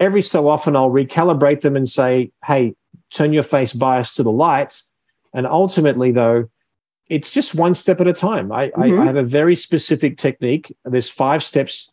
[0.00, 2.74] Every so often, I'll recalibrate them and say, hey,
[3.10, 4.80] turn your face bias to the light.
[5.32, 6.48] And ultimately, though,
[7.08, 8.50] it's just one step at a time.
[8.50, 9.00] I, I, Mhm.
[9.00, 10.74] I have a very specific technique.
[10.84, 11.90] There's five steps,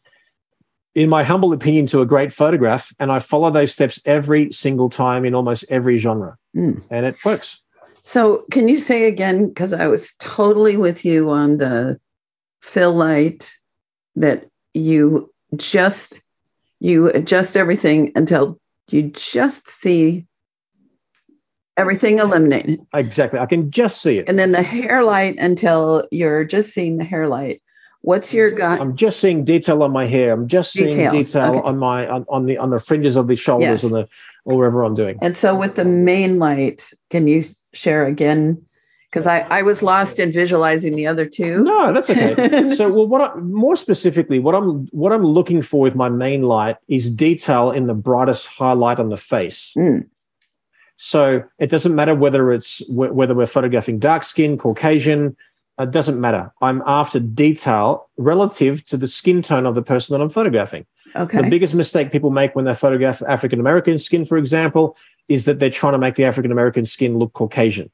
[0.96, 2.94] in my humble opinion, to a great photograph.
[3.00, 6.38] And I follow those steps every single time in almost every genre.
[6.56, 6.84] Mm.
[6.90, 7.60] And it works.
[8.02, 9.48] So, can you say again?
[9.48, 12.00] Because I was totally with you on the
[12.62, 13.56] fill light
[14.16, 16.22] that you just
[16.80, 20.26] you adjust everything until you just see
[21.78, 23.40] everything eliminated, Exactly.
[23.40, 24.30] I can just see it.
[24.30, 27.62] and then the hair light until you're just seeing the hair light.
[28.02, 28.82] What's your gut?
[28.82, 30.34] I'm just seeing detail on my hair.
[30.34, 31.60] I'm just seeing detail okay.
[31.60, 33.84] on my on, on the on the fringes of the shoulders Yes.
[33.86, 34.10] and the
[34.44, 35.18] or wherever I'm doing.
[35.22, 38.62] And so, with the main light, can you share again?
[39.10, 41.64] Because I, I was lost in visualizing the other two.
[41.64, 42.68] No, that's okay.
[42.76, 46.42] so, well, what I, more specifically, what I'm what I'm looking for with my main
[46.42, 49.72] light is detail in the brightest highlight on the face.
[49.78, 50.10] Mm.
[50.98, 55.36] So it doesn't matter whether it's wh- whether we're photographing dark skin, Caucasian,
[55.80, 56.52] It doesn't matter.
[56.62, 60.86] I'm after detail relative to the skin tone of the person that I'm photographing.
[61.16, 61.42] Okay.
[61.42, 64.96] The biggest mistake people make when they photograph African American skin, for example,
[65.28, 67.90] is that they're trying to make the African American skin look Caucasian.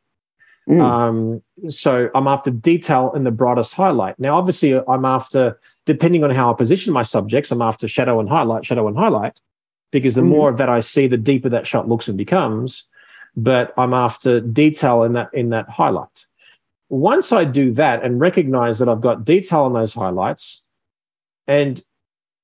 [0.67, 0.81] Mm.
[0.81, 4.19] Um, so I'm after detail in the brightest highlight.
[4.19, 8.27] Now, obviously, I'm after, depending on how I position my subjects, I'm after shadow and
[8.29, 9.39] highlight, shadow and highlight,
[9.91, 10.27] because the Mm.
[10.35, 12.88] more of that I see, the deeper that shot looks and becomes.
[13.41, 16.25] But I'm after detail in that in that highlight.
[16.89, 20.65] Once I do that and recognize that I've got detail in those highlights,
[21.47, 21.81] and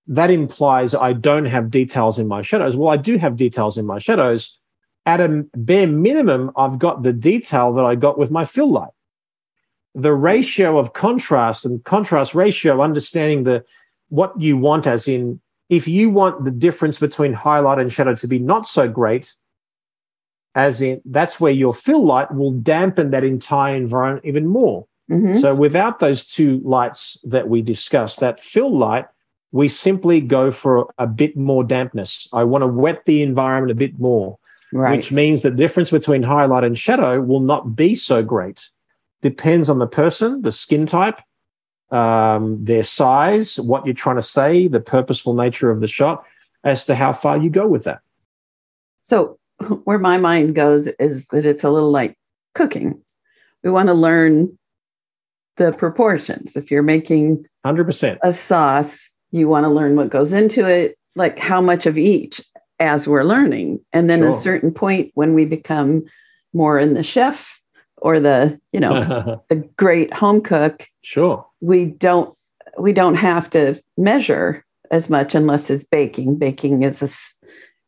[0.08, 2.78] that implies I don't have details in my shadows.
[2.78, 4.60] Well, I do have details in my shadows.
[5.08, 8.94] At a bare minimum, I've got the detail that I got with my fill light.
[9.94, 13.64] The ratio of contrast and contrast ratio, understanding the
[14.10, 18.28] what you want, as in if you want the difference between highlight and shadow to
[18.28, 19.34] be not so great,
[20.56, 24.88] as in that's where your fill light will dampen that entire environment even more.
[25.12, 25.40] Mhm.
[25.40, 29.06] So without those two lights that we discussed, that fill light,
[29.52, 32.28] we simply go for a bit more dampness.
[32.34, 34.38] I want to wet the environment a bit more,
[34.74, 34.98] Right.
[34.98, 38.70] which means the difference between highlight and shadow will not be so great.
[39.22, 41.22] Depends on the person, the skin type,
[41.92, 46.26] um, their size, what you're trying to say, the purposeful nature of the shot,
[46.64, 48.00] as to how far you go with that.
[49.04, 49.38] So,
[49.84, 52.18] where my mind goes is that it's a little like
[52.54, 53.02] cooking.
[53.64, 54.58] We want to learn
[55.58, 56.56] the proportions.
[56.56, 58.18] If you're making 100%.
[58.22, 62.42] a sauce, you want to learn what goes into it, like how much of each
[62.80, 63.80] as we're learning.
[63.94, 64.30] And then Sure.
[64.30, 66.04] a certain point, when we become
[66.54, 67.62] more in the chef
[67.98, 71.46] or the, you know, the great home cook, sure.
[71.62, 72.36] we don't
[72.78, 76.38] we don't have to measure as much unless it's baking.
[76.38, 77.08] Baking is a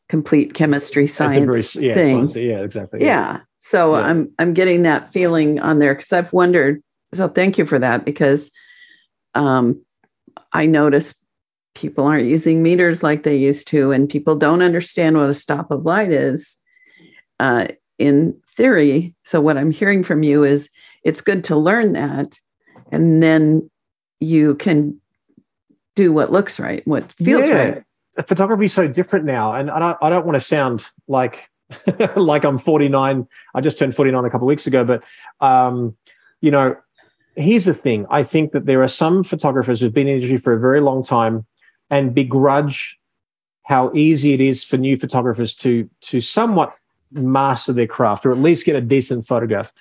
[0.09, 2.15] complete chemistry science very- yeah, thing.
[2.15, 3.03] science, yeah, exactly.
[3.03, 3.41] Yeah.
[3.59, 4.03] So Yeah.
[4.03, 6.81] I'm I'm getting that feeling on there because I've wondered.
[7.13, 8.51] So thank you for that because
[9.35, 9.83] um,
[10.53, 11.15] I notice
[11.75, 15.71] people aren't using meters like they used to, and people don't understand what a stop
[15.71, 16.57] of light is
[17.39, 17.67] uh,
[17.97, 19.13] in theory.
[19.25, 20.69] So what I'm hearing from you is
[21.03, 22.35] it's good to learn that,
[22.91, 23.69] and then
[24.19, 24.99] you can
[25.95, 27.83] do what looks right, what feels right.
[28.25, 31.49] Photography is so different now, and I don't, I don't want to sound like
[32.15, 33.27] like I'm 49.
[33.53, 35.03] I just turned 49 a couple of weeks ago, but
[35.41, 35.95] um,
[36.41, 36.75] you know,
[37.35, 38.05] here's the thing.
[38.09, 40.81] I think that there are some photographers who've been in the industry for a very
[40.81, 41.45] long time
[41.89, 42.99] and begrudge
[43.63, 46.73] how easy it is for new photographers to to somewhat
[47.11, 49.73] master their craft or at least get a decent photograph.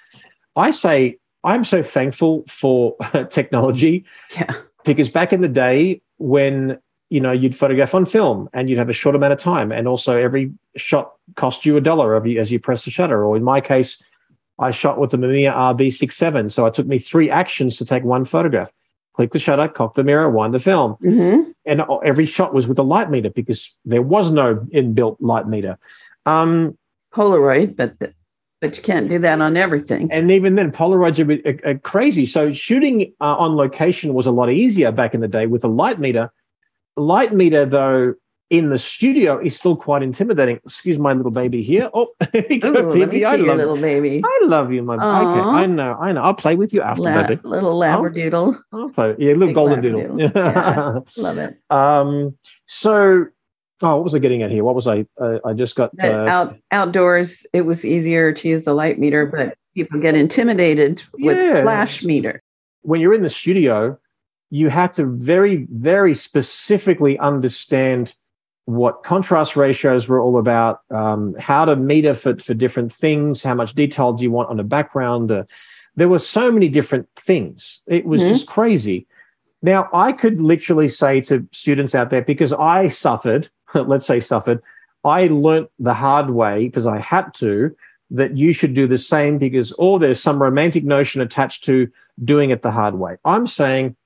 [0.56, 2.96] I say I'm so thankful for
[3.30, 4.54] technology Yeah.
[4.84, 6.78] because back in the day when
[7.10, 9.70] you know you'd photograph on film and you'd have a short amount of time.
[9.72, 13.24] And also every shot cost you a dollar as you- as you press the shutter.
[13.24, 14.02] Or in my case
[14.58, 18.24] i shot with the mamiya rb67 so it took me three actions to take one
[18.24, 18.70] photograph.
[19.14, 20.92] Click the shutter cock the mirror wind the film.
[20.94, 25.48] Hmm and every shot was with a light meter because there was no inbuilt light
[25.48, 25.78] meter.
[26.26, 26.78] Um,
[27.14, 27.94] Polaroid, but
[28.60, 30.10] but you can't do that on everything.
[30.10, 31.30] and even then polaroids are,
[31.68, 32.24] are- are crazy.
[32.26, 35.68] So shooting uh, on location was a lot easier back in the day with a
[35.68, 36.30] light meter
[36.96, 38.14] light meter though
[38.48, 42.72] in the studio is still quite intimidating excuse my little baby here oh Ooh, got
[42.96, 44.22] let me see I, love, little baby.
[44.24, 47.26] I love you my okay i know i know i'll play with you after La-
[47.26, 48.56] baby little labradoodle.
[48.72, 50.18] I'll play yeah little Big golden labradoodle.
[50.32, 51.00] doodle Yeah.
[51.22, 51.58] Love it.
[51.70, 53.26] um so
[53.82, 56.06] oh what was i getting at here what was i uh, i just got uh,
[56.28, 61.36] out outdoors, it was easier to use the light meter, but people get intimidated with
[61.36, 61.62] Yeah.
[61.62, 62.40] flash meter.
[62.82, 63.98] when you're in the studio,
[64.50, 68.14] you have to very, very specifically understand
[68.66, 73.54] what contrast ratios were all about, um, how to meter for, for different things, how
[73.54, 75.30] much detail do you want on the background.
[75.30, 75.44] Uh,
[75.94, 77.82] there were so many different things.
[77.86, 78.28] It was Mhm.
[78.28, 79.06] just crazy.
[79.62, 84.60] Now, I could literally say to students out there, because I suffered, let's say suffered,
[85.04, 87.74] I learnt the hard way because I had to,
[88.10, 91.88] that you should do the same because, or there's some romantic notion attached to
[92.22, 93.16] doing it the hard way.
[93.24, 93.96] I'm saying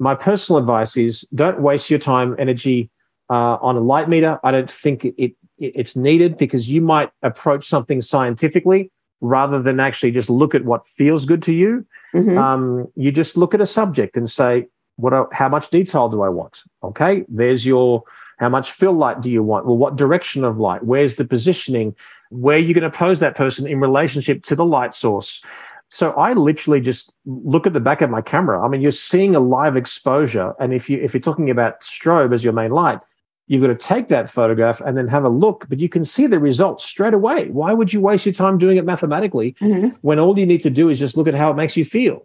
[0.00, 2.90] my personal advice is don't waste your time, energy
[3.28, 4.40] uh, on a light meter.
[4.42, 8.90] I don't think it, it it's needed because you might approach something scientifically
[9.20, 11.86] rather than actually just look at what feels good to you.
[12.14, 12.36] Mhm.
[12.38, 15.12] Um, you just look at a subject and say, what?
[15.12, 16.62] Are, how much detail do I want?
[16.82, 18.02] Okay, there's your.
[18.38, 19.66] How much fill light do you want?
[19.66, 20.82] Well, what direction of light?
[20.82, 21.94] Where's the positioning?
[22.30, 25.42] Where are you going to pose that person in relationship to the light source?
[25.90, 28.64] So I literally just look at the back of my camera.
[28.64, 32.32] I mean, you're seeing a live exposure, and if you if you're talking about strobe
[32.32, 33.00] as your main light,
[33.48, 35.66] you've got to take that photograph and then have a look.
[35.68, 37.48] But you can see the results straight away.
[37.48, 39.96] Why would you waste your time doing it mathematically Mhm.
[40.02, 42.24] when all you need to do is just look at how it makes you feel?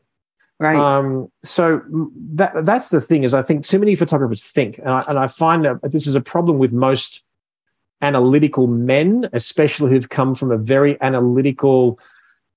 [0.59, 0.75] Right.
[0.77, 1.81] Um, so
[2.35, 5.25] that that's the thing is I think too many photographers think, and I, and I
[5.25, 7.23] find that this is a problem with most
[8.03, 11.97] analytical men, especially who've come from a very analytical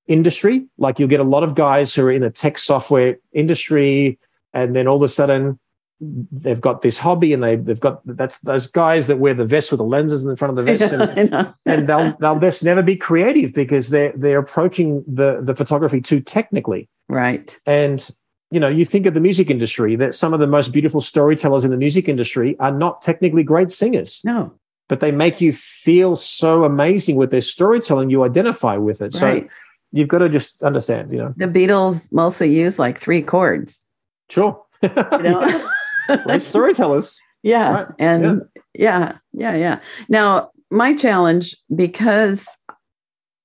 [0.08, 0.66] industry.
[0.78, 4.18] Like you'll get a lot of guys who are in the tech software industry,
[4.52, 5.58] and then all of a sudden
[6.00, 9.72] they've got this hobby and they they've got that's those guys that wear the vest
[9.72, 12.82] with the lenses in the front of the vest and, and they'll they'll just never
[12.82, 16.88] be creative because they're they're approaching the the photography too technically.
[17.08, 17.56] Right.
[17.66, 18.08] And
[18.50, 21.64] you know you think of the music industry that some of the most beautiful storytellers
[21.64, 24.20] in the music industry are not technically great singers.
[24.24, 24.54] No.
[24.88, 29.14] But they make you feel so amazing with their storytelling you identify with it.
[29.20, 29.42] Right.
[29.42, 29.48] so
[29.92, 33.86] you've got to just understand you know the beatles mostly use like three chords
[34.28, 35.70] sure you know?
[36.26, 37.20] like storytellers.
[37.42, 37.70] Yeah.
[37.70, 37.86] Right.
[37.98, 38.42] And
[38.74, 39.12] yeah.
[39.32, 39.80] yeah, yeah, yeah.
[40.08, 42.48] Now, my challenge, because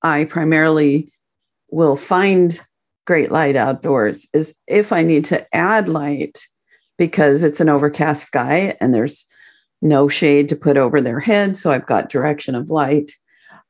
[0.01, 1.11] I primarily
[1.69, 2.59] will find
[3.05, 6.39] great light outdoors, is if I need to add light
[6.97, 9.25] because it's an overcast sky and there's
[9.81, 11.57] no shade to put over their head.
[11.57, 13.11] So I've got direction of light.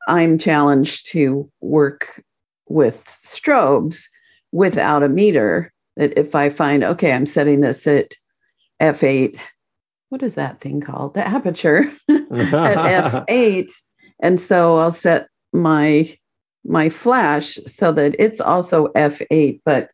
[0.06, 2.22] I'm challenged to work
[2.68, 4.08] with strobes
[4.52, 5.72] without a meter.
[5.96, 8.14] That if I find, okay, I'm setting this at
[8.80, 9.38] f8
[10.14, 11.14] what is that thing called?
[11.14, 13.70] The aperture at f8
[14.20, 16.16] and so i'll set my
[16.64, 19.90] my flash so that it's also f8 but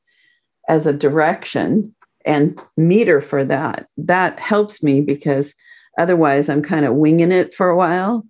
[0.69, 1.95] as a direction
[2.27, 3.87] and meter for that.
[3.97, 5.55] That helps me because
[5.99, 8.27] otherwise i'm kind of winging it for a while.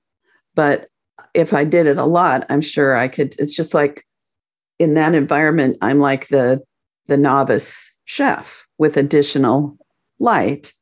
[0.55, 0.87] But
[1.35, 4.05] if i did it a lot i'm sure i could it's just like
[4.81, 6.61] in that environment i'm like the
[7.07, 9.77] the novice chef with additional
[10.19, 10.73] light.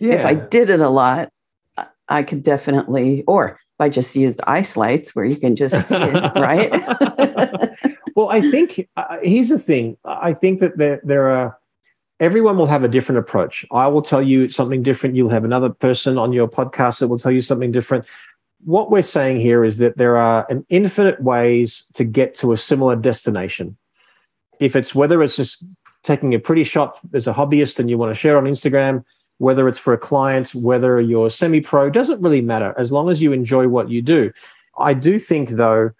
[0.00, 0.14] Yeah.
[0.14, 1.30] If I did it a lot,
[2.08, 5.96] I could definitely, or if I just used ice lights where you can just see
[5.96, 6.70] it, right?
[8.16, 9.96] well, I think uh, here's the thing.
[10.04, 11.58] I think that there there are
[12.20, 13.64] everyone will have a different approach.
[13.70, 15.16] I will tell you something different.
[15.16, 18.06] You'll have another person on your podcast that will tell you something different.
[18.64, 22.56] What we're saying here is that there are an infinite ways to get to a
[22.56, 23.76] similar destination.
[24.60, 25.64] If it's whether it's just
[26.02, 29.04] taking a pretty shot as a hobbyist and you want to share on Instagram,
[29.38, 33.22] whether it's for a client, whether you're semi pro, doesn't really matter as long as
[33.22, 34.32] you enjoy what you do.
[34.78, 35.92] I do think, though,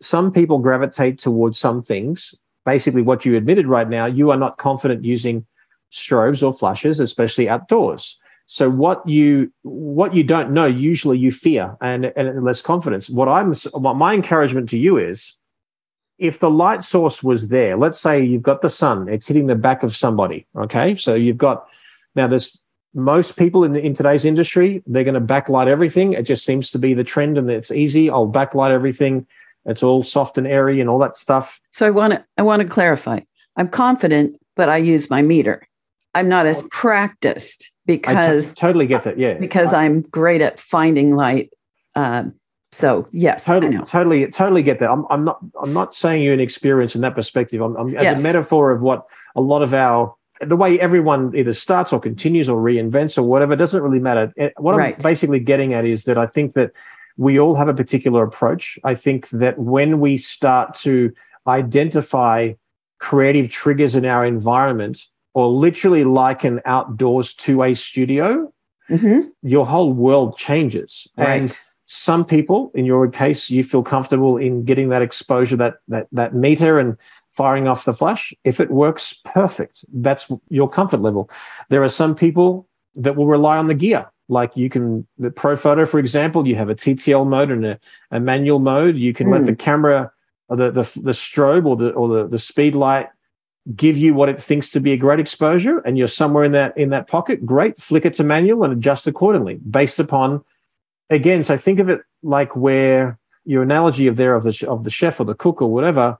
[0.00, 2.34] some people gravitate towards some things.
[2.64, 5.46] Basically, what you admitted right now, you are not confident using
[5.92, 8.18] strobes or flashes, especially outdoors.
[8.50, 13.10] So what you what you don't know, usually you fear and, and less confidence.
[13.10, 15.36] What I'm what my encouragement to you is
[16.18, 19.54] if the light source was there, let's say you've got the sun, it's hitting the
[19.54, 20.46] back of somebody.
[20.56, 20.94] Okay.
[20.94, 21.68] So you've got
[22.16, 22.62] now there's
[22.94, 26.14] most people in, in today's industry, they're going to backlight everything.
[26.14, 28.08] It just seems to be the trend and it's easy.
[28.08, 29.26] I'll backlight everything.
[29.66, 31.60] It's all soft and airy and all that stuff.
[31.70, 33.20] So I want to I want to clarify.
[33.56, 35.68] I'm confident, but I use my meter.
[36.14, 39.18] I'm not as practiced because I t- totally get that.
[39.18, 39.34] Yeah.
[39.34, 41.50] Because I, am great at finding light
[41.96, 42.34] um,
[42.70, 44.90] so yes, totally, totally, totally get that.
[44.90, 47.62] I'm, I'm not, I'm not saying you're an experience in that perspective.
[47.62, 48.20] I'm, I'm as yes.
[48.20, 52.48] a metaphor of what a lot of our, the way everyone either starts or continues
[52.48, 54.32] or reinvents or whatever doesn't really matter.
[54.36, 54.94] Eh, what right.
[54.96, 56.72] I'm basically getting at is that I think that
[57.16, 58.78] we all have a particular approach.
[58.84, 61.12] I think that when we start to
[61.46, 62.52] identify
[62.98, 65.06] creative triggers in our environment
[65.38, 68.52] or literally liken outdoors to a studio,
[68.90, 69.20] mm-hmm.
[69.42, 71.06] your whole world changes.
[71.16, 71.28] Right.
[71.28, 76.08] And some people, in your case, you feel comfortable in getting that exposure, that that
[76.10, 76.96] that meter, and
[77.34, 78.34] firing off the flash.
[78.42, 79.84] If it works, perfect.
[79.92, 81.30] That's your comfort level.
[81.68, 82.66] There are some people
[82.96, 84.10] that will rely on the gear.
[84.28, 87.80] Like you can, the Profoto, for example, you have a TTL mode and a,
[88.10, 88.96] a manual mode.
[88.96, 89.34] You can mm.
[89.34, 89.66] let the hmm.
[89.68, 90.12] camera,
[90.48, 93.08] or the, the the strobe, or the or the the speed light
[93.74, 96.76] give you what it thinks to be a great exposure and you're somewhere in that
[96.76, 100.42] in that pocket great flick it to manual and adjust accordingly based upon
[101.10, 104.90] again, so think of it like where your analogy of there of the of the
[104.90, 106.18] chef or the cook or whatever.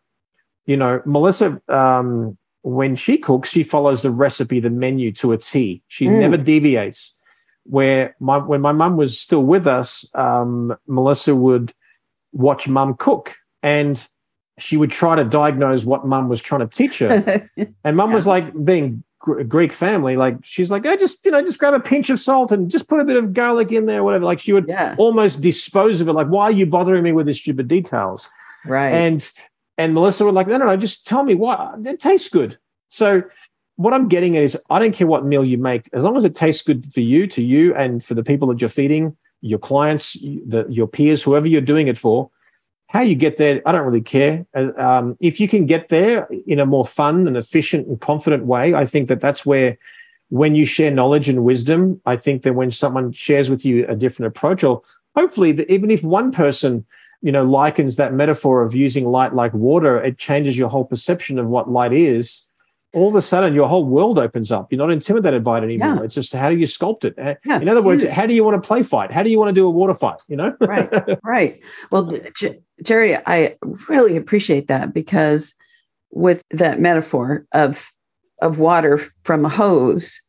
[0.66, 5.38] You know, Melissa, um, when she cooks, she follows the recipe, the menu to a
[5.38, 5.82] T.
[5.88, 6.18] She mm.
[6.18, 7.14] never deviates.
[7.64, 11.72] Where my when my mum was still with us, um, Melissa would
[12.32, 14.06] watch mum cook and
[14.58, 17.48] she would try to diagnose what mum was trying to teach her.
[17.84, 18.14] and mum yeah.
[18.14, 21.74] was like being a Greek family, like she's like, I just, you know, just grab
[21.74, 24.24] a pinch of salt and just put a bit of garlic in there, whatever.
[24.24, 24.94] Like she would yeah.
[24.98, 26.12] almost dispose of it.
[26.12, 28.28] Like, why are you bothering me with these stupid details?
[28.64, 28.92] Right.
[28.92, 29.30] And
[29.76, 32.58] and Melissa would like, no, no, no, just tell me what it tastes good.
[32.88, 33.22] So
[33.76, 36.24] what I'm getting at is I don't care what meal you make, as long as
[36.24, 39.60] it tastes good for you, to you, and for the people that you're feeding, your
[39.60, 42.28] clients, the, your peers, whoever you're doing it for,
[42.88, 44.46] How you get there, I don't really care.
[44.54, 48.74] Um, if you can get there in a more fun and efficient and confident way,
[48.74, 49.78] I think that that's where,
[50.30, 53.96] when you share knowledge and wisdom, I think that when someone shares with you a
[53.96, 54.82] different approach, or
[55.14, 56.86] hopefully, that even if one person,
[57.22, 61.38] you know, likens that metaphor of using light like water, it changes your whole perception
[61.38, 62.47] of what light is.
[62.94, 64.72] All of a sudden, your whole world opens up.
[64.72, 65.96] You're not intimidated by it anymore.
[65.96, 66.02] Yeah.
[66.04, 67.14] It's just how do you sculpt it?
[67.44, 68.12] Yeah, in other words, huge.
[68.14, 69.10] how do you want to play fight?
[69.12, 70.16] How do you want to do a water fight?
[70.26, 70.56] You know?
[70.60, 70.90] right
[71.22, 71.60] right
[71.90, 72.10] well
[72.82, 73.56] jerry i
[73.88, 75.54] really appreciate that because
[76.10, 77.90] with that metaphor of
[78.40, 80.20] of water from a hose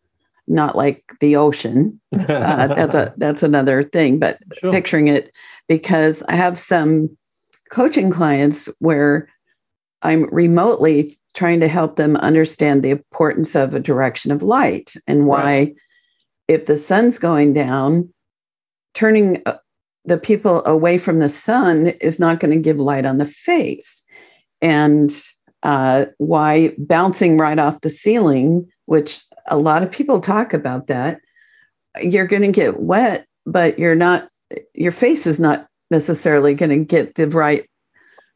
[0.48, 4.72] not like the ocean uh, that's a that's another thing but Sure.
[4.72, 5.32] picturing it
[5.68, 7.16] because i have some
[7.72, 9.30] coaching clients where
[10.02, 15.28] i'm remotely trying to help them understand the importance of a direction of light and
[15.28, 15.74] why
[16.48, 18.12] if the sun's going down
[18.94, 19.58] turning uh,
[20.06, 24.06] the people away from the sun is not going to give light on the face.
[24.62, 25.12] And
[25.64, 31.20] uh, why bouncing right off the ceiling which a lot of people talk about that
[32.02, 34.30] you're going to get wet but you're not
[34.74, 37.69] your face is not necessarily going to get the right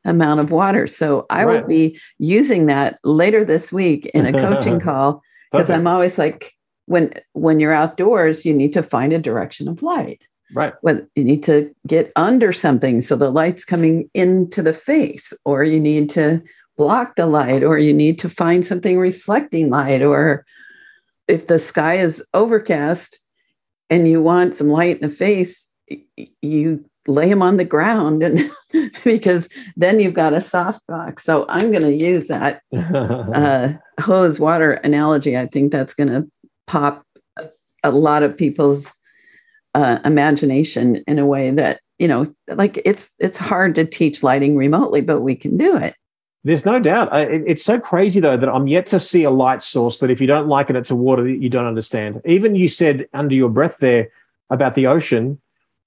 [0.05, 0.87] amount of water.
[0.87, 5.87] So i will be using that later this week in a coaching call because i'm
[5.87, 6.53] always like
[6.85, 10.27] when when you're outdoors you need to find a direction of light.
[10.55, 10.73] Right.
[10.81, 15.63] When you need to get under something so the light's coming into the face or
[15.63, 16.43] you need to
[16.77, 20.45] block the light or you need to find something reflecting light or
[21.27, 23.19] if the sky is overcast
[23.89, 25.69] and you want some light in the face
[26.41, 28.49] you lay them on the ground and
[29.03, 34.39] because then you've got a soft box so i'm going to use that uh, hose
[34.39, 36.29] water analogy, I think that's going to
[36.67, 37.05] pop
[37.83, 38.93] a, lot of people's
[39.75, 44.57] uh, imagination in a way that you know, like it's it's hard to teach lighting
[44.57, 45.95] remotely, but we can do it.
[46.43, 47.09] There's no doubt.
[47.13, 50.27] It's so crazy though that I'm yet to see a light source that if you
[50.27, 52.19] don't liken it, to water that you don't understand.
[52.25, 54.09] Even you said under your breath there
[54.49, 55.39] about the ocean.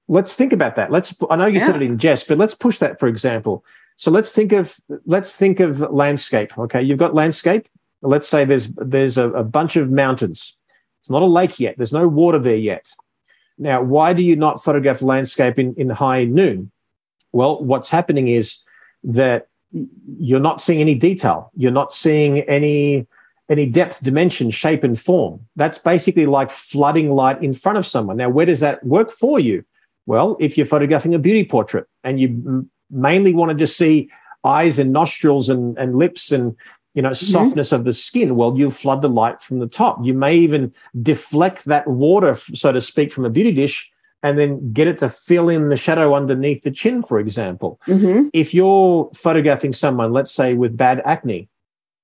[0.09, 0.91] Let's think about that.
[0.91, 1.17] Let's.
[1.31, 3.65] I know you said it in jest, but let's push that for example.
[3.97, 6.57] So let's think of let's think of landscape.
[6.57, 7.69] Okay, you've got landscape.
[8.03, 10.57] Let's say there's there's a, a bunch of mountains.
[11.01, 11.77] It's not a lake yet.
[11.77, 12.89] There's no water there yet.
[13.59, 16.71] Now, why do you not photograph landscape in, in high noon?
[17.33, 18.61] Well, what's happening is
[19.03, 19.49] that
[20.19, 21.51] you're not seeing any detail.
[21.57, 23.07] You're not seeing any
[23.49, 25.47] any depth, dimension, shape, and form.
[25.55, 28.17] That's basically like flooding light in front of someone.
[28.17, 29.65] Now, where does that work for you?
[30.07, 34.09] Well, if you're photographing a beauty portrait and you m- mainly want to just see
[34.45, 36.57] eyes and nostrils and, and lips and
[36.95, 39.99] you know softness of the skin, well, you flood the light from the top.
[40.03, 43.91] You may even deflect that water, so to speak, from a beauty dish
[44.23, 48.31] and then get it to fill in the shadow underneath the chin, for example Mhm.
[48.33, 51.49] if you're photographing someone, let's say with bad acne,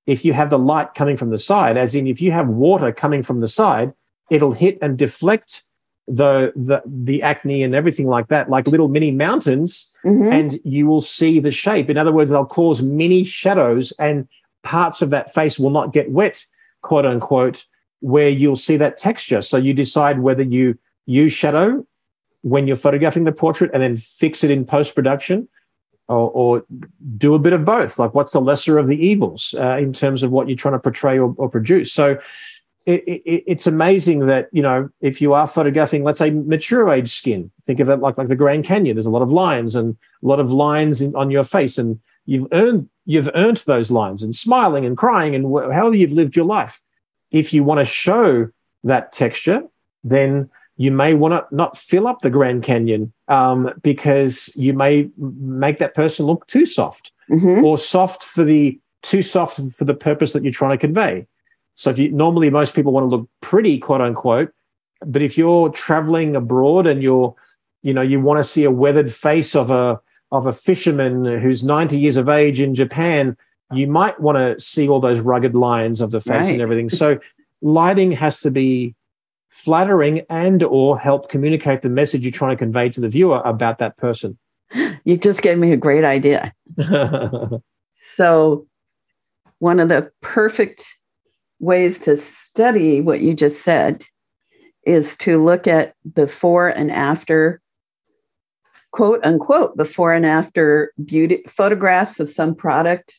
[0.05, 2.91] if you have the light coming from the side, as in if you have water
[2.91, 3.93] coming from the side,
[4.29, 5.63] it'll hit and deflect
[6.07, 10.31] the the the acne and everything like that, like little mini mountains, Mhm.
[10.31, 11.89] and you will see the shape.
[11.89, 14.27] In other words, they'll cause mini shadows, and
[14.63, 16.45] parts of that face will not get wet,
[16.81, 17.65] quote unquote,
[18.01, 19.41] where you'll see that texture.
[19.41, 21.85] So you decide whether you use shadow
[22.41, 25.47] when you're photographing the portrait and then fix it in post production,
[26.09, 26.65] or, or
[27.17, 27.97] do a bit of both.
[27.97, 30.79] Like, what's the lesser of the evils uh, in terms of what you're trying to
[30.79, 31.93] portray or, or produce?
[31.93, 32.19] So,
[32.85, 37.11] it, it, it's amazing that you know if you are photographing, let's say, mature age
[37.13, 38.95] skin, think of it like like the Grand Canyon.
[38.95, 41.99] There's a lot of lines and a lot of lines in, on your face, and
[42.25, 46.35] you've earned you've earned those lines and smiling and crying and wh- however you've lived
[46.35, 46.81] your life.
[47.31, 48.49] If you want to show
[48.83, 49.63] that texture,
[50.03, 55.09] then you may want to not fill up the Grand Canyon um, because you may
[55.17, 57.63] make that person look too soft Mhm.
[57.63, 61.25] or soft for the too soft for the purpose that you're trying to convey.
[61.75, 64.53] So if you normally most people want to look pretty, quote unquote,
[65.05, 67.35] but if you're traveling abroad and you're,
[67.81, 69.99] you know, you want to see a weathered face of a
[70.31, 73.37] of a fisherman who's 90 years of age in Japan,
[73.71, 76.53] you might want to see all those rugged lines of the face Right.
[76.53, 76.89] and everything.
[77.03, 77.19] So
[77.61, 78.95] lighting has to be
[79.49, 83.77] flattering and or help communicate the message you're trying to convey to the viewer about
[83.77, 84.37] that person.
[85.03, 86.51] You just gave me a great idea.
[88.05, 88.67] So,
[89.59, 90.83] one of the perfect
[91.63, 94.03] ways to study what you just said
[94.85, 97.61] is to look at before and after,
[98.91, 103.15] quote unquote, before and after beauty photographs of some product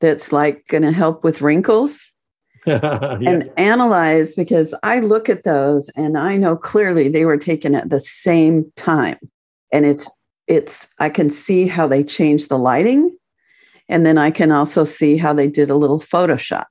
[0.00, 2.12] that's like going to help with wrinkles
[2.66, 3.18] Yeah.
[3.24, 7.90] and analyze because I look at those and I know clearly they were taken at
[7.90, 9.18] the same time.
[9.70, 10.10] And it's
[10.48, 13.16] it's I can see how they changed the lighting,
[13.88, 16.66] and then I can also see how they did a little Photoshop.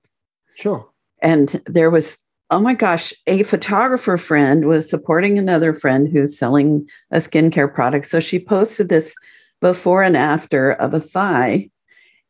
[0.56, 0.86] Sure.
[1.22, 2.18] And there was
[2.52, 8.08] oh my gosh, a photographer friend was supporting another friend who's selling a skincare product.
[8.08, 9.16] So she posted this
[9.62, 11.70] before and after of a thigh.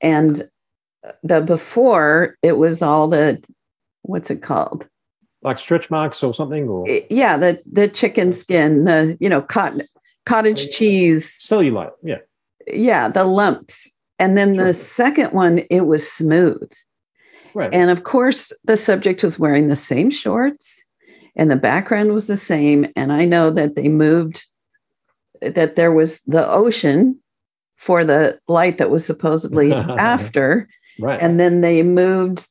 [0.02, 0.50] And
[1.24, 3.44] the before, it was all the,
[4.04, 4.88] what's it called?
[5.42, 6.68] Like stretch marks or something?
[6.68, 9.82] Or yeah, the the chicken skin, the you know, cotton
[10.26, 11.40] cottage oh, cheese.
[11.40, 12.18] Cellulite, yeah.
[12.66, 13.92] Yeah, the lumps.
[14.18, 14.66] And then sure.
[14.66, 16.72] the second one, it was smooth.
[17.56, 17.74] Right.
[17.74, 20.84] And of course, the subject was wearing the same shorts
[21.38, 22.86] and the background was the same.
[22.98, 24.46] And I know that they moved,
[25.42, 27.18] that there was the ocean
[27.78, 30.68] for the light that was supposedly after.
[31.00, 31.20] Right.
[31.22, 32.46] And then they moved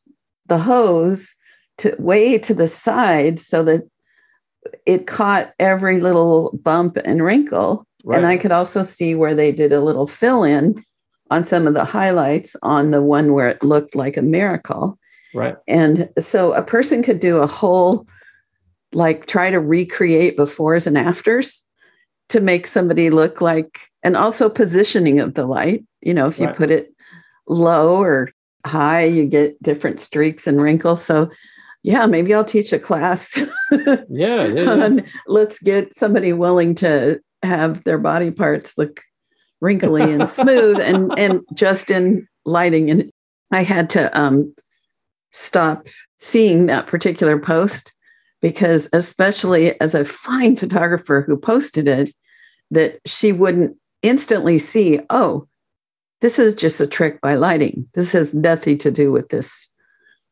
[0.47, 1.35] the hose
[1.79, 3.83] to way to the side so that
[4.87, 7.87] it caught every little bump and wrinkle.
[8.05, 8.17] Right.
[8.17, 10.83] And I could also see where they did a little fill in
[11.35, 14.97] on some of the highlights on the one where it looked like a miracle.
[15.35, 15.57] Right.
[15.67, 18.07] And so a person could do a whole,
[18.93, 21.65] like, try to recreate befores and afters
[22.29, 25.85] to make somebody look like, and also positioning of the light.
[26.03, 26.57] You know, if you right.
[26.57, 26.95] put it
[27.49, 28.31] low or
[28.65, 31.05] high, you get different streaks and wrinkles.
[31.05, 31.31] So,
[31.83, 33.37] yeah, maybe I'll teach a class.
[33.73, 35.01] yeah, yeah, yeah.
[35.27, 39.03] let's get somebody willing to have their body parts look
[39.61, 42.91] wrinkly and smooth and and just in lighting.
[42.91, 43.11] And
[43.53, 44.55] i had to um
[45.33, 45.89] stop
[46.19, 47.93] seeing that particular post
[48.41, 52.13] because especially as a fine photographer who posted it
[52.71, 55.47] that she wouldn't instantly see oh
[56.21, 57.87] this is just a trick by lighting.
[57.93, 59.69] This has nothing to do with this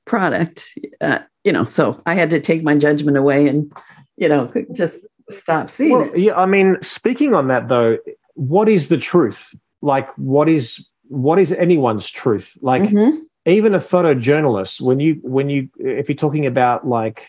[0.04, 0.70] product
[1.00, 3.72] uh, you know so i had to take my judgment away and
[4.16, 5.00] you know just
[5.30, 6.18] stop seeing well, it.
[6.18, 7.96] yeah i mean speaking on that though
[8.34, 9.54] what is the truth?
[9.80, 12.56] Like, what is what is anyone's truth?
[12.62, 13.18] Like, mm-hmm.
[13.44, 17.28] even a photojournalist, when you when you if you're talking about like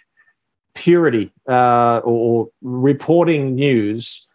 [0.76, 4.28] purity uh, or reporting news,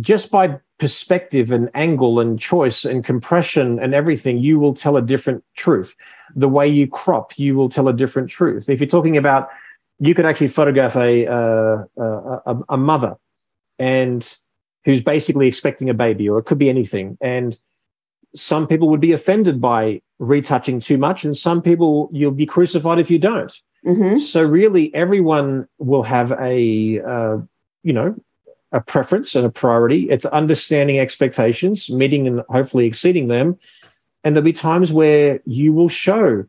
[0.00, 5.02] just by perspective and angle and choice and compression and everything, you will tell a
[5.02, 5.96] different truth.
[6.34, 8.68] The way you crop, you will tell a different truth.
[8.68, 9.48] If you're talking about,
[9.98, 13.16] you could actually photograph a uh, a, a mother
[13.78, 14.36] and
[14.88, 17.18] who's basically expecting a baby, or it could be anything.
[17.20, 17.60] And
[18.34, 22.98] some people would be offended by retouching too much, and some people you'll be crucified
[22.98, 23.52] if you don't.
[23.84, 24.16] Mm-hmm.
[24.16, 27.36] So really, everyone will have a uh,
[27.82, 28.16] you know
[28.72, 30.08] a preference and a priority.
[30.08, 33.58] It's understanding expectations, meeting and hopefully exceeding them.
[34.24, 36.46] And there'll be times where you will show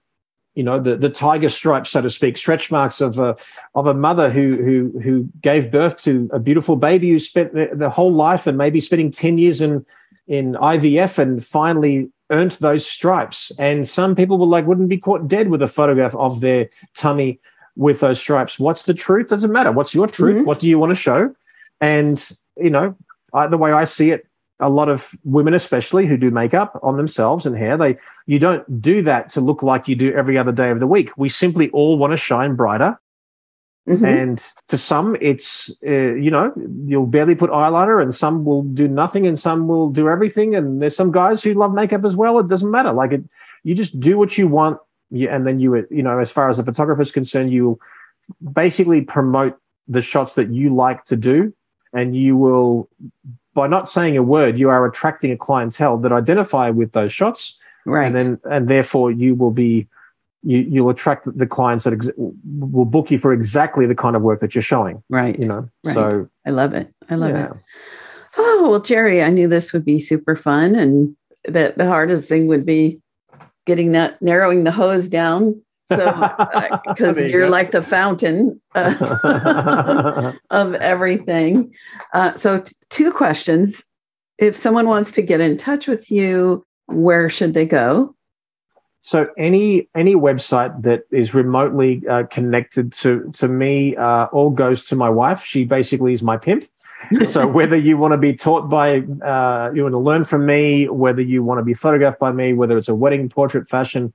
[0.59, 3.37] you know the the tiger stripes, so to speak, stretch marks of a
[3.75, 7.69] of a mother who who who gave birth to a beautiful baby who spent the,
[7.71, 9.85] the whole life and maybe spending ten years in
[10.27, 13.53] in IVF and finally earned those stripes.
[13.57, 17.39] And some people will like wouldn't be caught dead with a photograph of their tummy
[17.77, 18.59] with those stripes.
[18.59, 19.29] What's the truth?
[19.29, 19.71] Doesn't matter.
[19.71, 20.39] What's your truth?
[20.39, 20.45] Mm-hmm.
[20.45, 21.33] What do you want to show?
[21.79, 22.21] And
[22.57, 22.97] you know,
[23.33, 24.27] I, the way I see it,
[24.59, 28.81] a lot of women especially who do makeup on themselves and hair they you don't
[28.81, 31.11] do that to look like you do every other day of the week.
[31.17, 32.99] We simply all want to shine brighter.
[33.87, 34.05] Mm-hmm.
[34.05, 36.53] and to some it's uh, you know
[36.85, 40.53] you'll barely put eyeliner and some will do nothing and some will do everything.
[40.53, 42.37] And there's some guys who love makeup as well.
[42.37, 42.91] It doesn't matter.
[42.91, 43.23] Like it
[43.63, 44.79] you just do what you want.
[45.11, 47.79] And then you you know as far as the photographer is concerned you
[48.53, 49.57] basically promote
[49.87, 51.51] the shots that you like to do
[51.93, 52.89] and you will
[53.59, 57.59] by not saying a word, you are attracting a clientele that identify with those shots,
[57.85, 58.05] right?
[58.05, 59.85] And then and therefore you will be
[60.43, 64.21] you you'll attract the clients that ex- will book you for exactly the kind of
[64.21, 65.37] work that you're showing, right?
[65.37, 65.93] You know, right.
[65.93, 66.93] so I love it.
[67.09, 67.47] I love yeah.
[67.47, 67.57] it.
[68.37, 72.47] Oh well, Jerry, I knew this would be super fun, and that the hardest thing
[72.47, 73.01] would be
[73.65, 77.51] getting that narrowing the hose down so, because uh, you're go.
[77.51, 81.73] like the fountain uh, of everything.
[82.13, 83.83] Uh, so, t- two questions.
[84.37, 88.15] If someone wants to get in touch with you, where should they go?
[89.01, 94.83] So any any website that is remotely uh, connected to to me uh, all goes
[94.85, 95.43] to my wife.
[95.43, 96.65] She basically is my pimp.
[97.25, 100.89] so whether you want to be taught by uh, you want to learn from me,
[100.89, 104.13] whether you want to be photographed by me, whether it's a wedding portrait, fashion,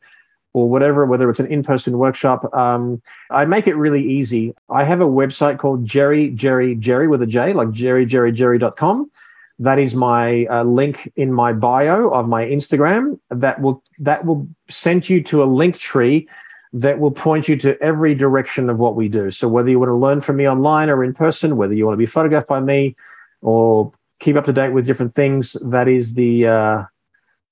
[0.54, 2.48] or whatever, whether it's an in-person workshop.
[2.54, 4.54] Um, I make it really easy.
[4.70, 9.10] I have a website called Jerry Jerry Jerry with a J, like jerryjerryjerry.com.
[9.58, 13.18] That is my uh, link in my bio of my Instagram.
[13.30, 16.28] That will that will send you to a link tree
[16.72, 19.30] that will point you to every direction of what we do.
[19.30, 21.94] So whether you want to learn from me online or in person, whether you want
[21.94, 22.96] to be photographed by me,
[23.42, 25.52] or keep up to date with different things.
[25.52, 26.84] That is the uh,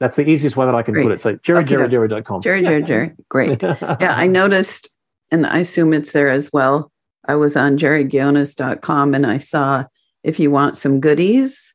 [0.02, 1.04] that's the easiest way that I can Great.
[1.04, 1.22] put it.
[1.22, 2.42] So jerryjerryjerry.com.
[2.42, 3.12] Jerry, Jerry, Jerry.
[3.28, 3.62] Great.
[4.00, 4.88] Yeah, I noticed,
[5.30, 6.90] and I assume it's there as well.
[7.26, 9.84] I was on jerryghionis.com and I saw
[10.24, 11.72] if you want some goodies,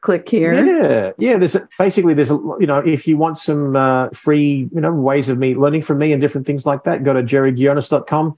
[0.00, 0.52] click here.
[0.54, 1.38] Yeah, yeah.
[1.38, 4.92] There's a, basically there's a you know if you want some uh, free you know
[4.92, 8.36] ways of me learning from me and different things like that, go to jerryghionis.com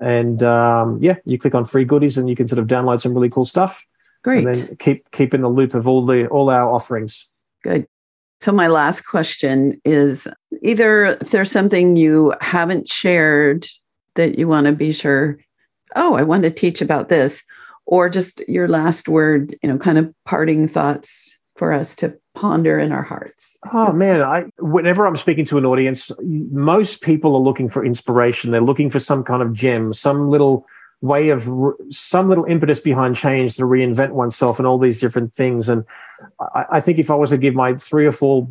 [0.00, 3.14] and um, yeah, you click on free goodies and you can sort of download some
[3.14, 3.86] really cool stuff.
[4.22, 4.44] Great.
[4.44, 7.28] And then keep keep in the loop of all the all our offerings.
[7.62, 7.86] Good.
[8.40, 10.28] So my last question is
[10.62, 13.66] either if there's something you haven't shared
[14.14, 15.38] that you want to be sure,
[15.94, 17.42] oh, I want to teach about this,
[17.86, 22.78] or just your last word, you know, kind of parting thoughts for us to ponder
[22.78, 23.56] in our hearts.
[23.72, 28.50] Oh man, I whenever I'm speaking to an audience, most people are looking for inspiration.
[28.50, 30.66] They're looking for some kind of gem, some little
[31.00, 31.48] way of
[31.90, 35.68] some little impetus behind change to reinvent oneself and all these different things.
[35.68, 35.84] And
[36.40, 38.48] I, I think if I was to give my three or four,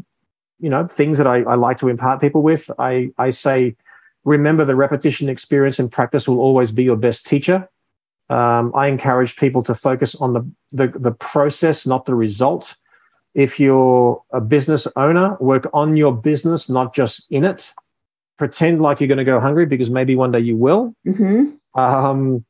[0.60, 3.76] you know, things that I, I like to impart people with, I I say,
[4.24, 7.70] remember the repetition, experience, and practice will always be your best teacher.
[8.30, 12.76] Um, I encourage people to focus on the, the the process, not the result
[13.36, 17.74] if you're a business owner, work on your business, not just in it.
[18.38, 20.96] Pretend like you're going to go hungry because maybe one day you will.
[21.06, 21.56] Mm-hmm.
[21.76, 22.46] Um,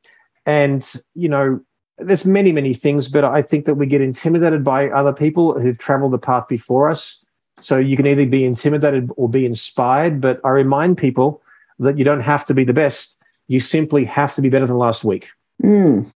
[0.46, 1.60] and, you know,
[1.98, 5.78] there's many, many things, but I think that we get intimidated by other people who've
[5.78, 7.24] traveled the path before us.
[7.58, 10.20] So you can either be intimidated or be inspired.
[10.20, 11.42] But I remind people
[11.78, 13.20] that you don't have to be the best.
[13.48, 15.30] You simply have to be better than last week.
[15.62, 16.10] Mm,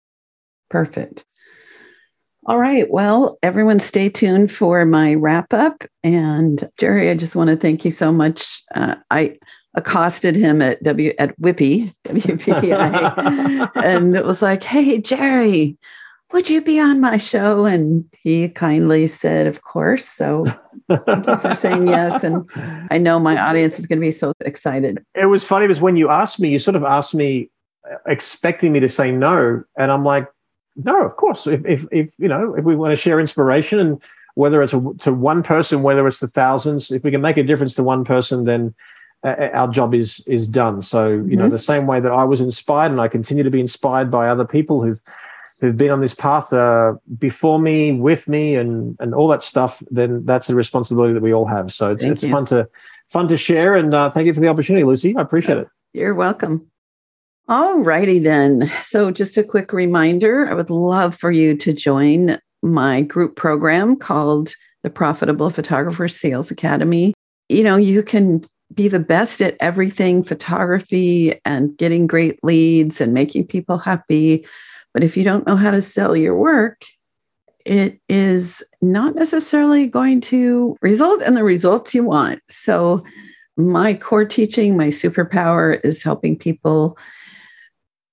[0.69, 1.25] perfect.
[2.47, 2.91] All right.
[2.91, 5.85] Well, everyone stay tuned for my wrap up.
[6.03, 8.63] And Jerry, I just want to thank you so much.
[8.75, 9.39] Uh, I
[9.75, 15.77] accosted him at W at Whippy, WPPI, and it was like, hey, Jerry,
[16.33, 17.65] would you be on my show?
[17.65, 20.09] And he kindly said, of course.
[20.09, 20.47] So
[20.89, 22.23] thank you for saying yes.
[22.23, 22.49] And
[22.91, 25.05] I know my audience is going to be so excited.
[25.15, 27.51] It was funny because when you asked me, you sort of asked me
[28.07, 29.65] expecting me to say no.
[29.77, 30.29] And I'm like,
[30.77, 31.47] no, of course.
[31.47, 34.03] If, if, if you know, if we want to share inspiration and
[34.35, 37.75] whether it's to one person, whether it's to thousands, if we can make a difference
[37.75, 38.73] to one person, then uh,
[39.23, 40.83] our job is is done.
[40.83, 41.37] So you mm-hmm.
[41.37, 44.29] know, the same way that I was inspired, and I continue to be inspired by
[44.29, 45.01] other people who've
[45.61, 49.83] who've been on this path uh, before me, with me, and and all that stuff.
[49.91, 51.73] Then that's the responsibility that we all have.
[51.73, 52.69] So it's, it's fun to
[53.09, 55.17] fun to share, and uh, thank you for the opportunity, Luci.
[55.17, 55.69] I appreciate it.
[55.93, 56.71] You're welcome.
[57.49, 58.71] All righty then.
[58.85, 63.97] So, just a quick reminder I would love for you to join my group program
[63.97, 67.13] called the Profitable Photographer Sales Academy.
[67.49, 68.43] You know, you can
[68.73, 74.47] be the best at everything photography and getting great leads and making people happy.
[74.95, 76.85] But if you don't know how to sell your work,
[77.65, 82.41] it is not necessarily going to result in the results you want.
[82.49, 83.05] So,
[83.57, 86.97] my core teaching, my superpower is helping people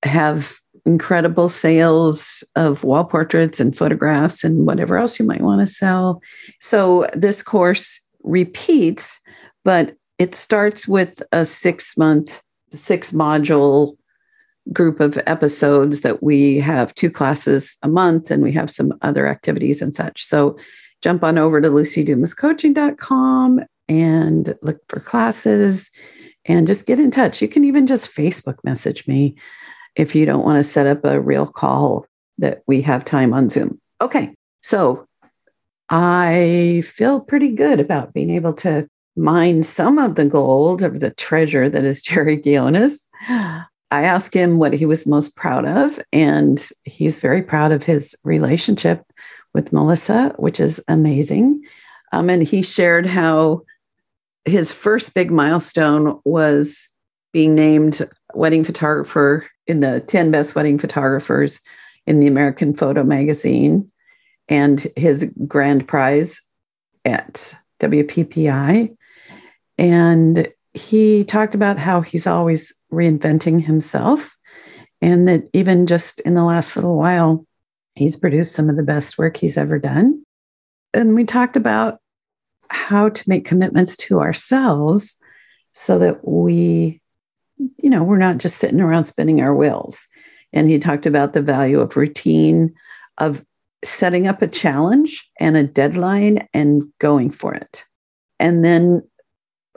[0.04, 5.68] have incredible sales of wall portraits and photographs and whatever else you might want to
[5.68, 6.22] sell.
[6.62, 9.20] So this course repeats,
[9.64, 12.42] but it starts with a six month,
[12.72, 13.98] six module
[14.74, 19.28] group of episodes that we have two classes a month and we have some other
[19.28, 20.26] activities and such.
[20.26, 20.58] So
[21.02, 25.90] jump on over to lucidumascoaching.com and look for classes
[26.46, 27.42] and just get in touch.
[27.42, 29.36] You can even just Facebook message me
[29.96, 32.06] if you don't want to set up a real call
[32.38, 33.80] that we have time on Zoom.
[34.02, 34.34] Okay.
[34.62, 35.08] So
[35.90, 38.88] I feel pretty good about being able to
[39.18, 43.00] mine some of the gold of the treasure that is Jerry Ghionis.
[43.90, 48.16] I asked him what he was most proud of, and he's very proud of his
[48.24, 49.04] relationship
[49.54, 51.64] with Melissa, which is amazing.
[52.12, 53.64] Um, and he shared how
[54.46, 56.88] his first big milestone was
[57.34, 61.62] being named wedding photographer in the 10 best wedding photographers
[62.06, 63.92] in the American Photo Magazine
[64.48, 66.42] and his grand prize
[67.06, 68.97] at WPPI.
[69.78, 74.36] And he talked about how he's always reinventing himself
[75.02, 77.46] and that even just in the last little while,
[77.96, 80.24] he's produced some of the best work he's ever done.
[80.94, 82.00] And we talked about
[82.70, 85.16] how to make commitments to ourselves
[85.74, 87.02] so that we
[87.78, 90.08] you know, we're not just sitting around spinning our wheels.
[90.54, 92.74] And he talked about the value of routine,
[93.18, 93.44] of
[93.84, 97.84] setting up a challenge and a deadline and going for it.
[98.40, 99.02] And then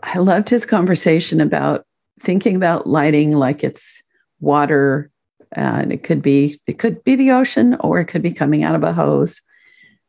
[0.03, 1.87] I loved his conversation about
[2.21, 4.03] thinking about lighting like it's
[4.41, 5.11] water.
[5.57, 8.63] Uh, and it could be it could be the ocean or it could be coming
[8.63, 9.41] out of a hose.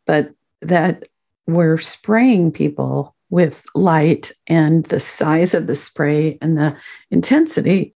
[0.06, 0.32] but
[0.62, 1.08] that
[1.48, 6.76] we're spraying people with light and the size of the spray and the
[7.10, 7.96] intensity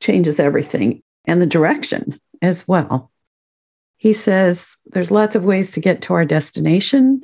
[0.00, 3.10] changes everything and the direction as well.
[3.96, 7.22] He says there's lots of ways to get to our destination,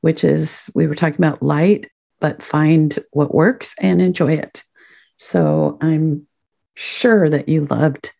[0.00, 1.88] which is we were talking about light,
[2.20, 4.64] but find what works and enjoy it.
[5.18, 6.26] So I'm
[6.74, 8.12] sure that you loved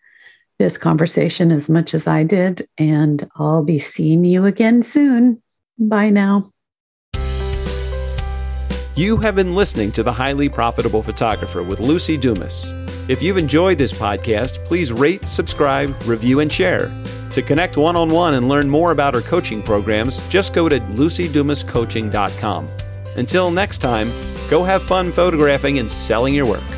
[0.59, 5.41] this conversation as much as I did, and I'll be seeing you again soon.
[5.79, 6.51] Bye now.
[8.97, 12.73] You have been listening to The Highly Profitable Photographer with Luci Dumas.
[13.09, 16.91] If you've enjoyed this podcast, please rate, subscribe, review, and share.
[17.31, 20.81] To connect one on one and learn more about our coaching programs, just go to
[20.81, 22.69] lucidumascoaching.com.
[23.19, 24.13] Until next time,
[24.49, 26.78] go have fun photographing and selling your work.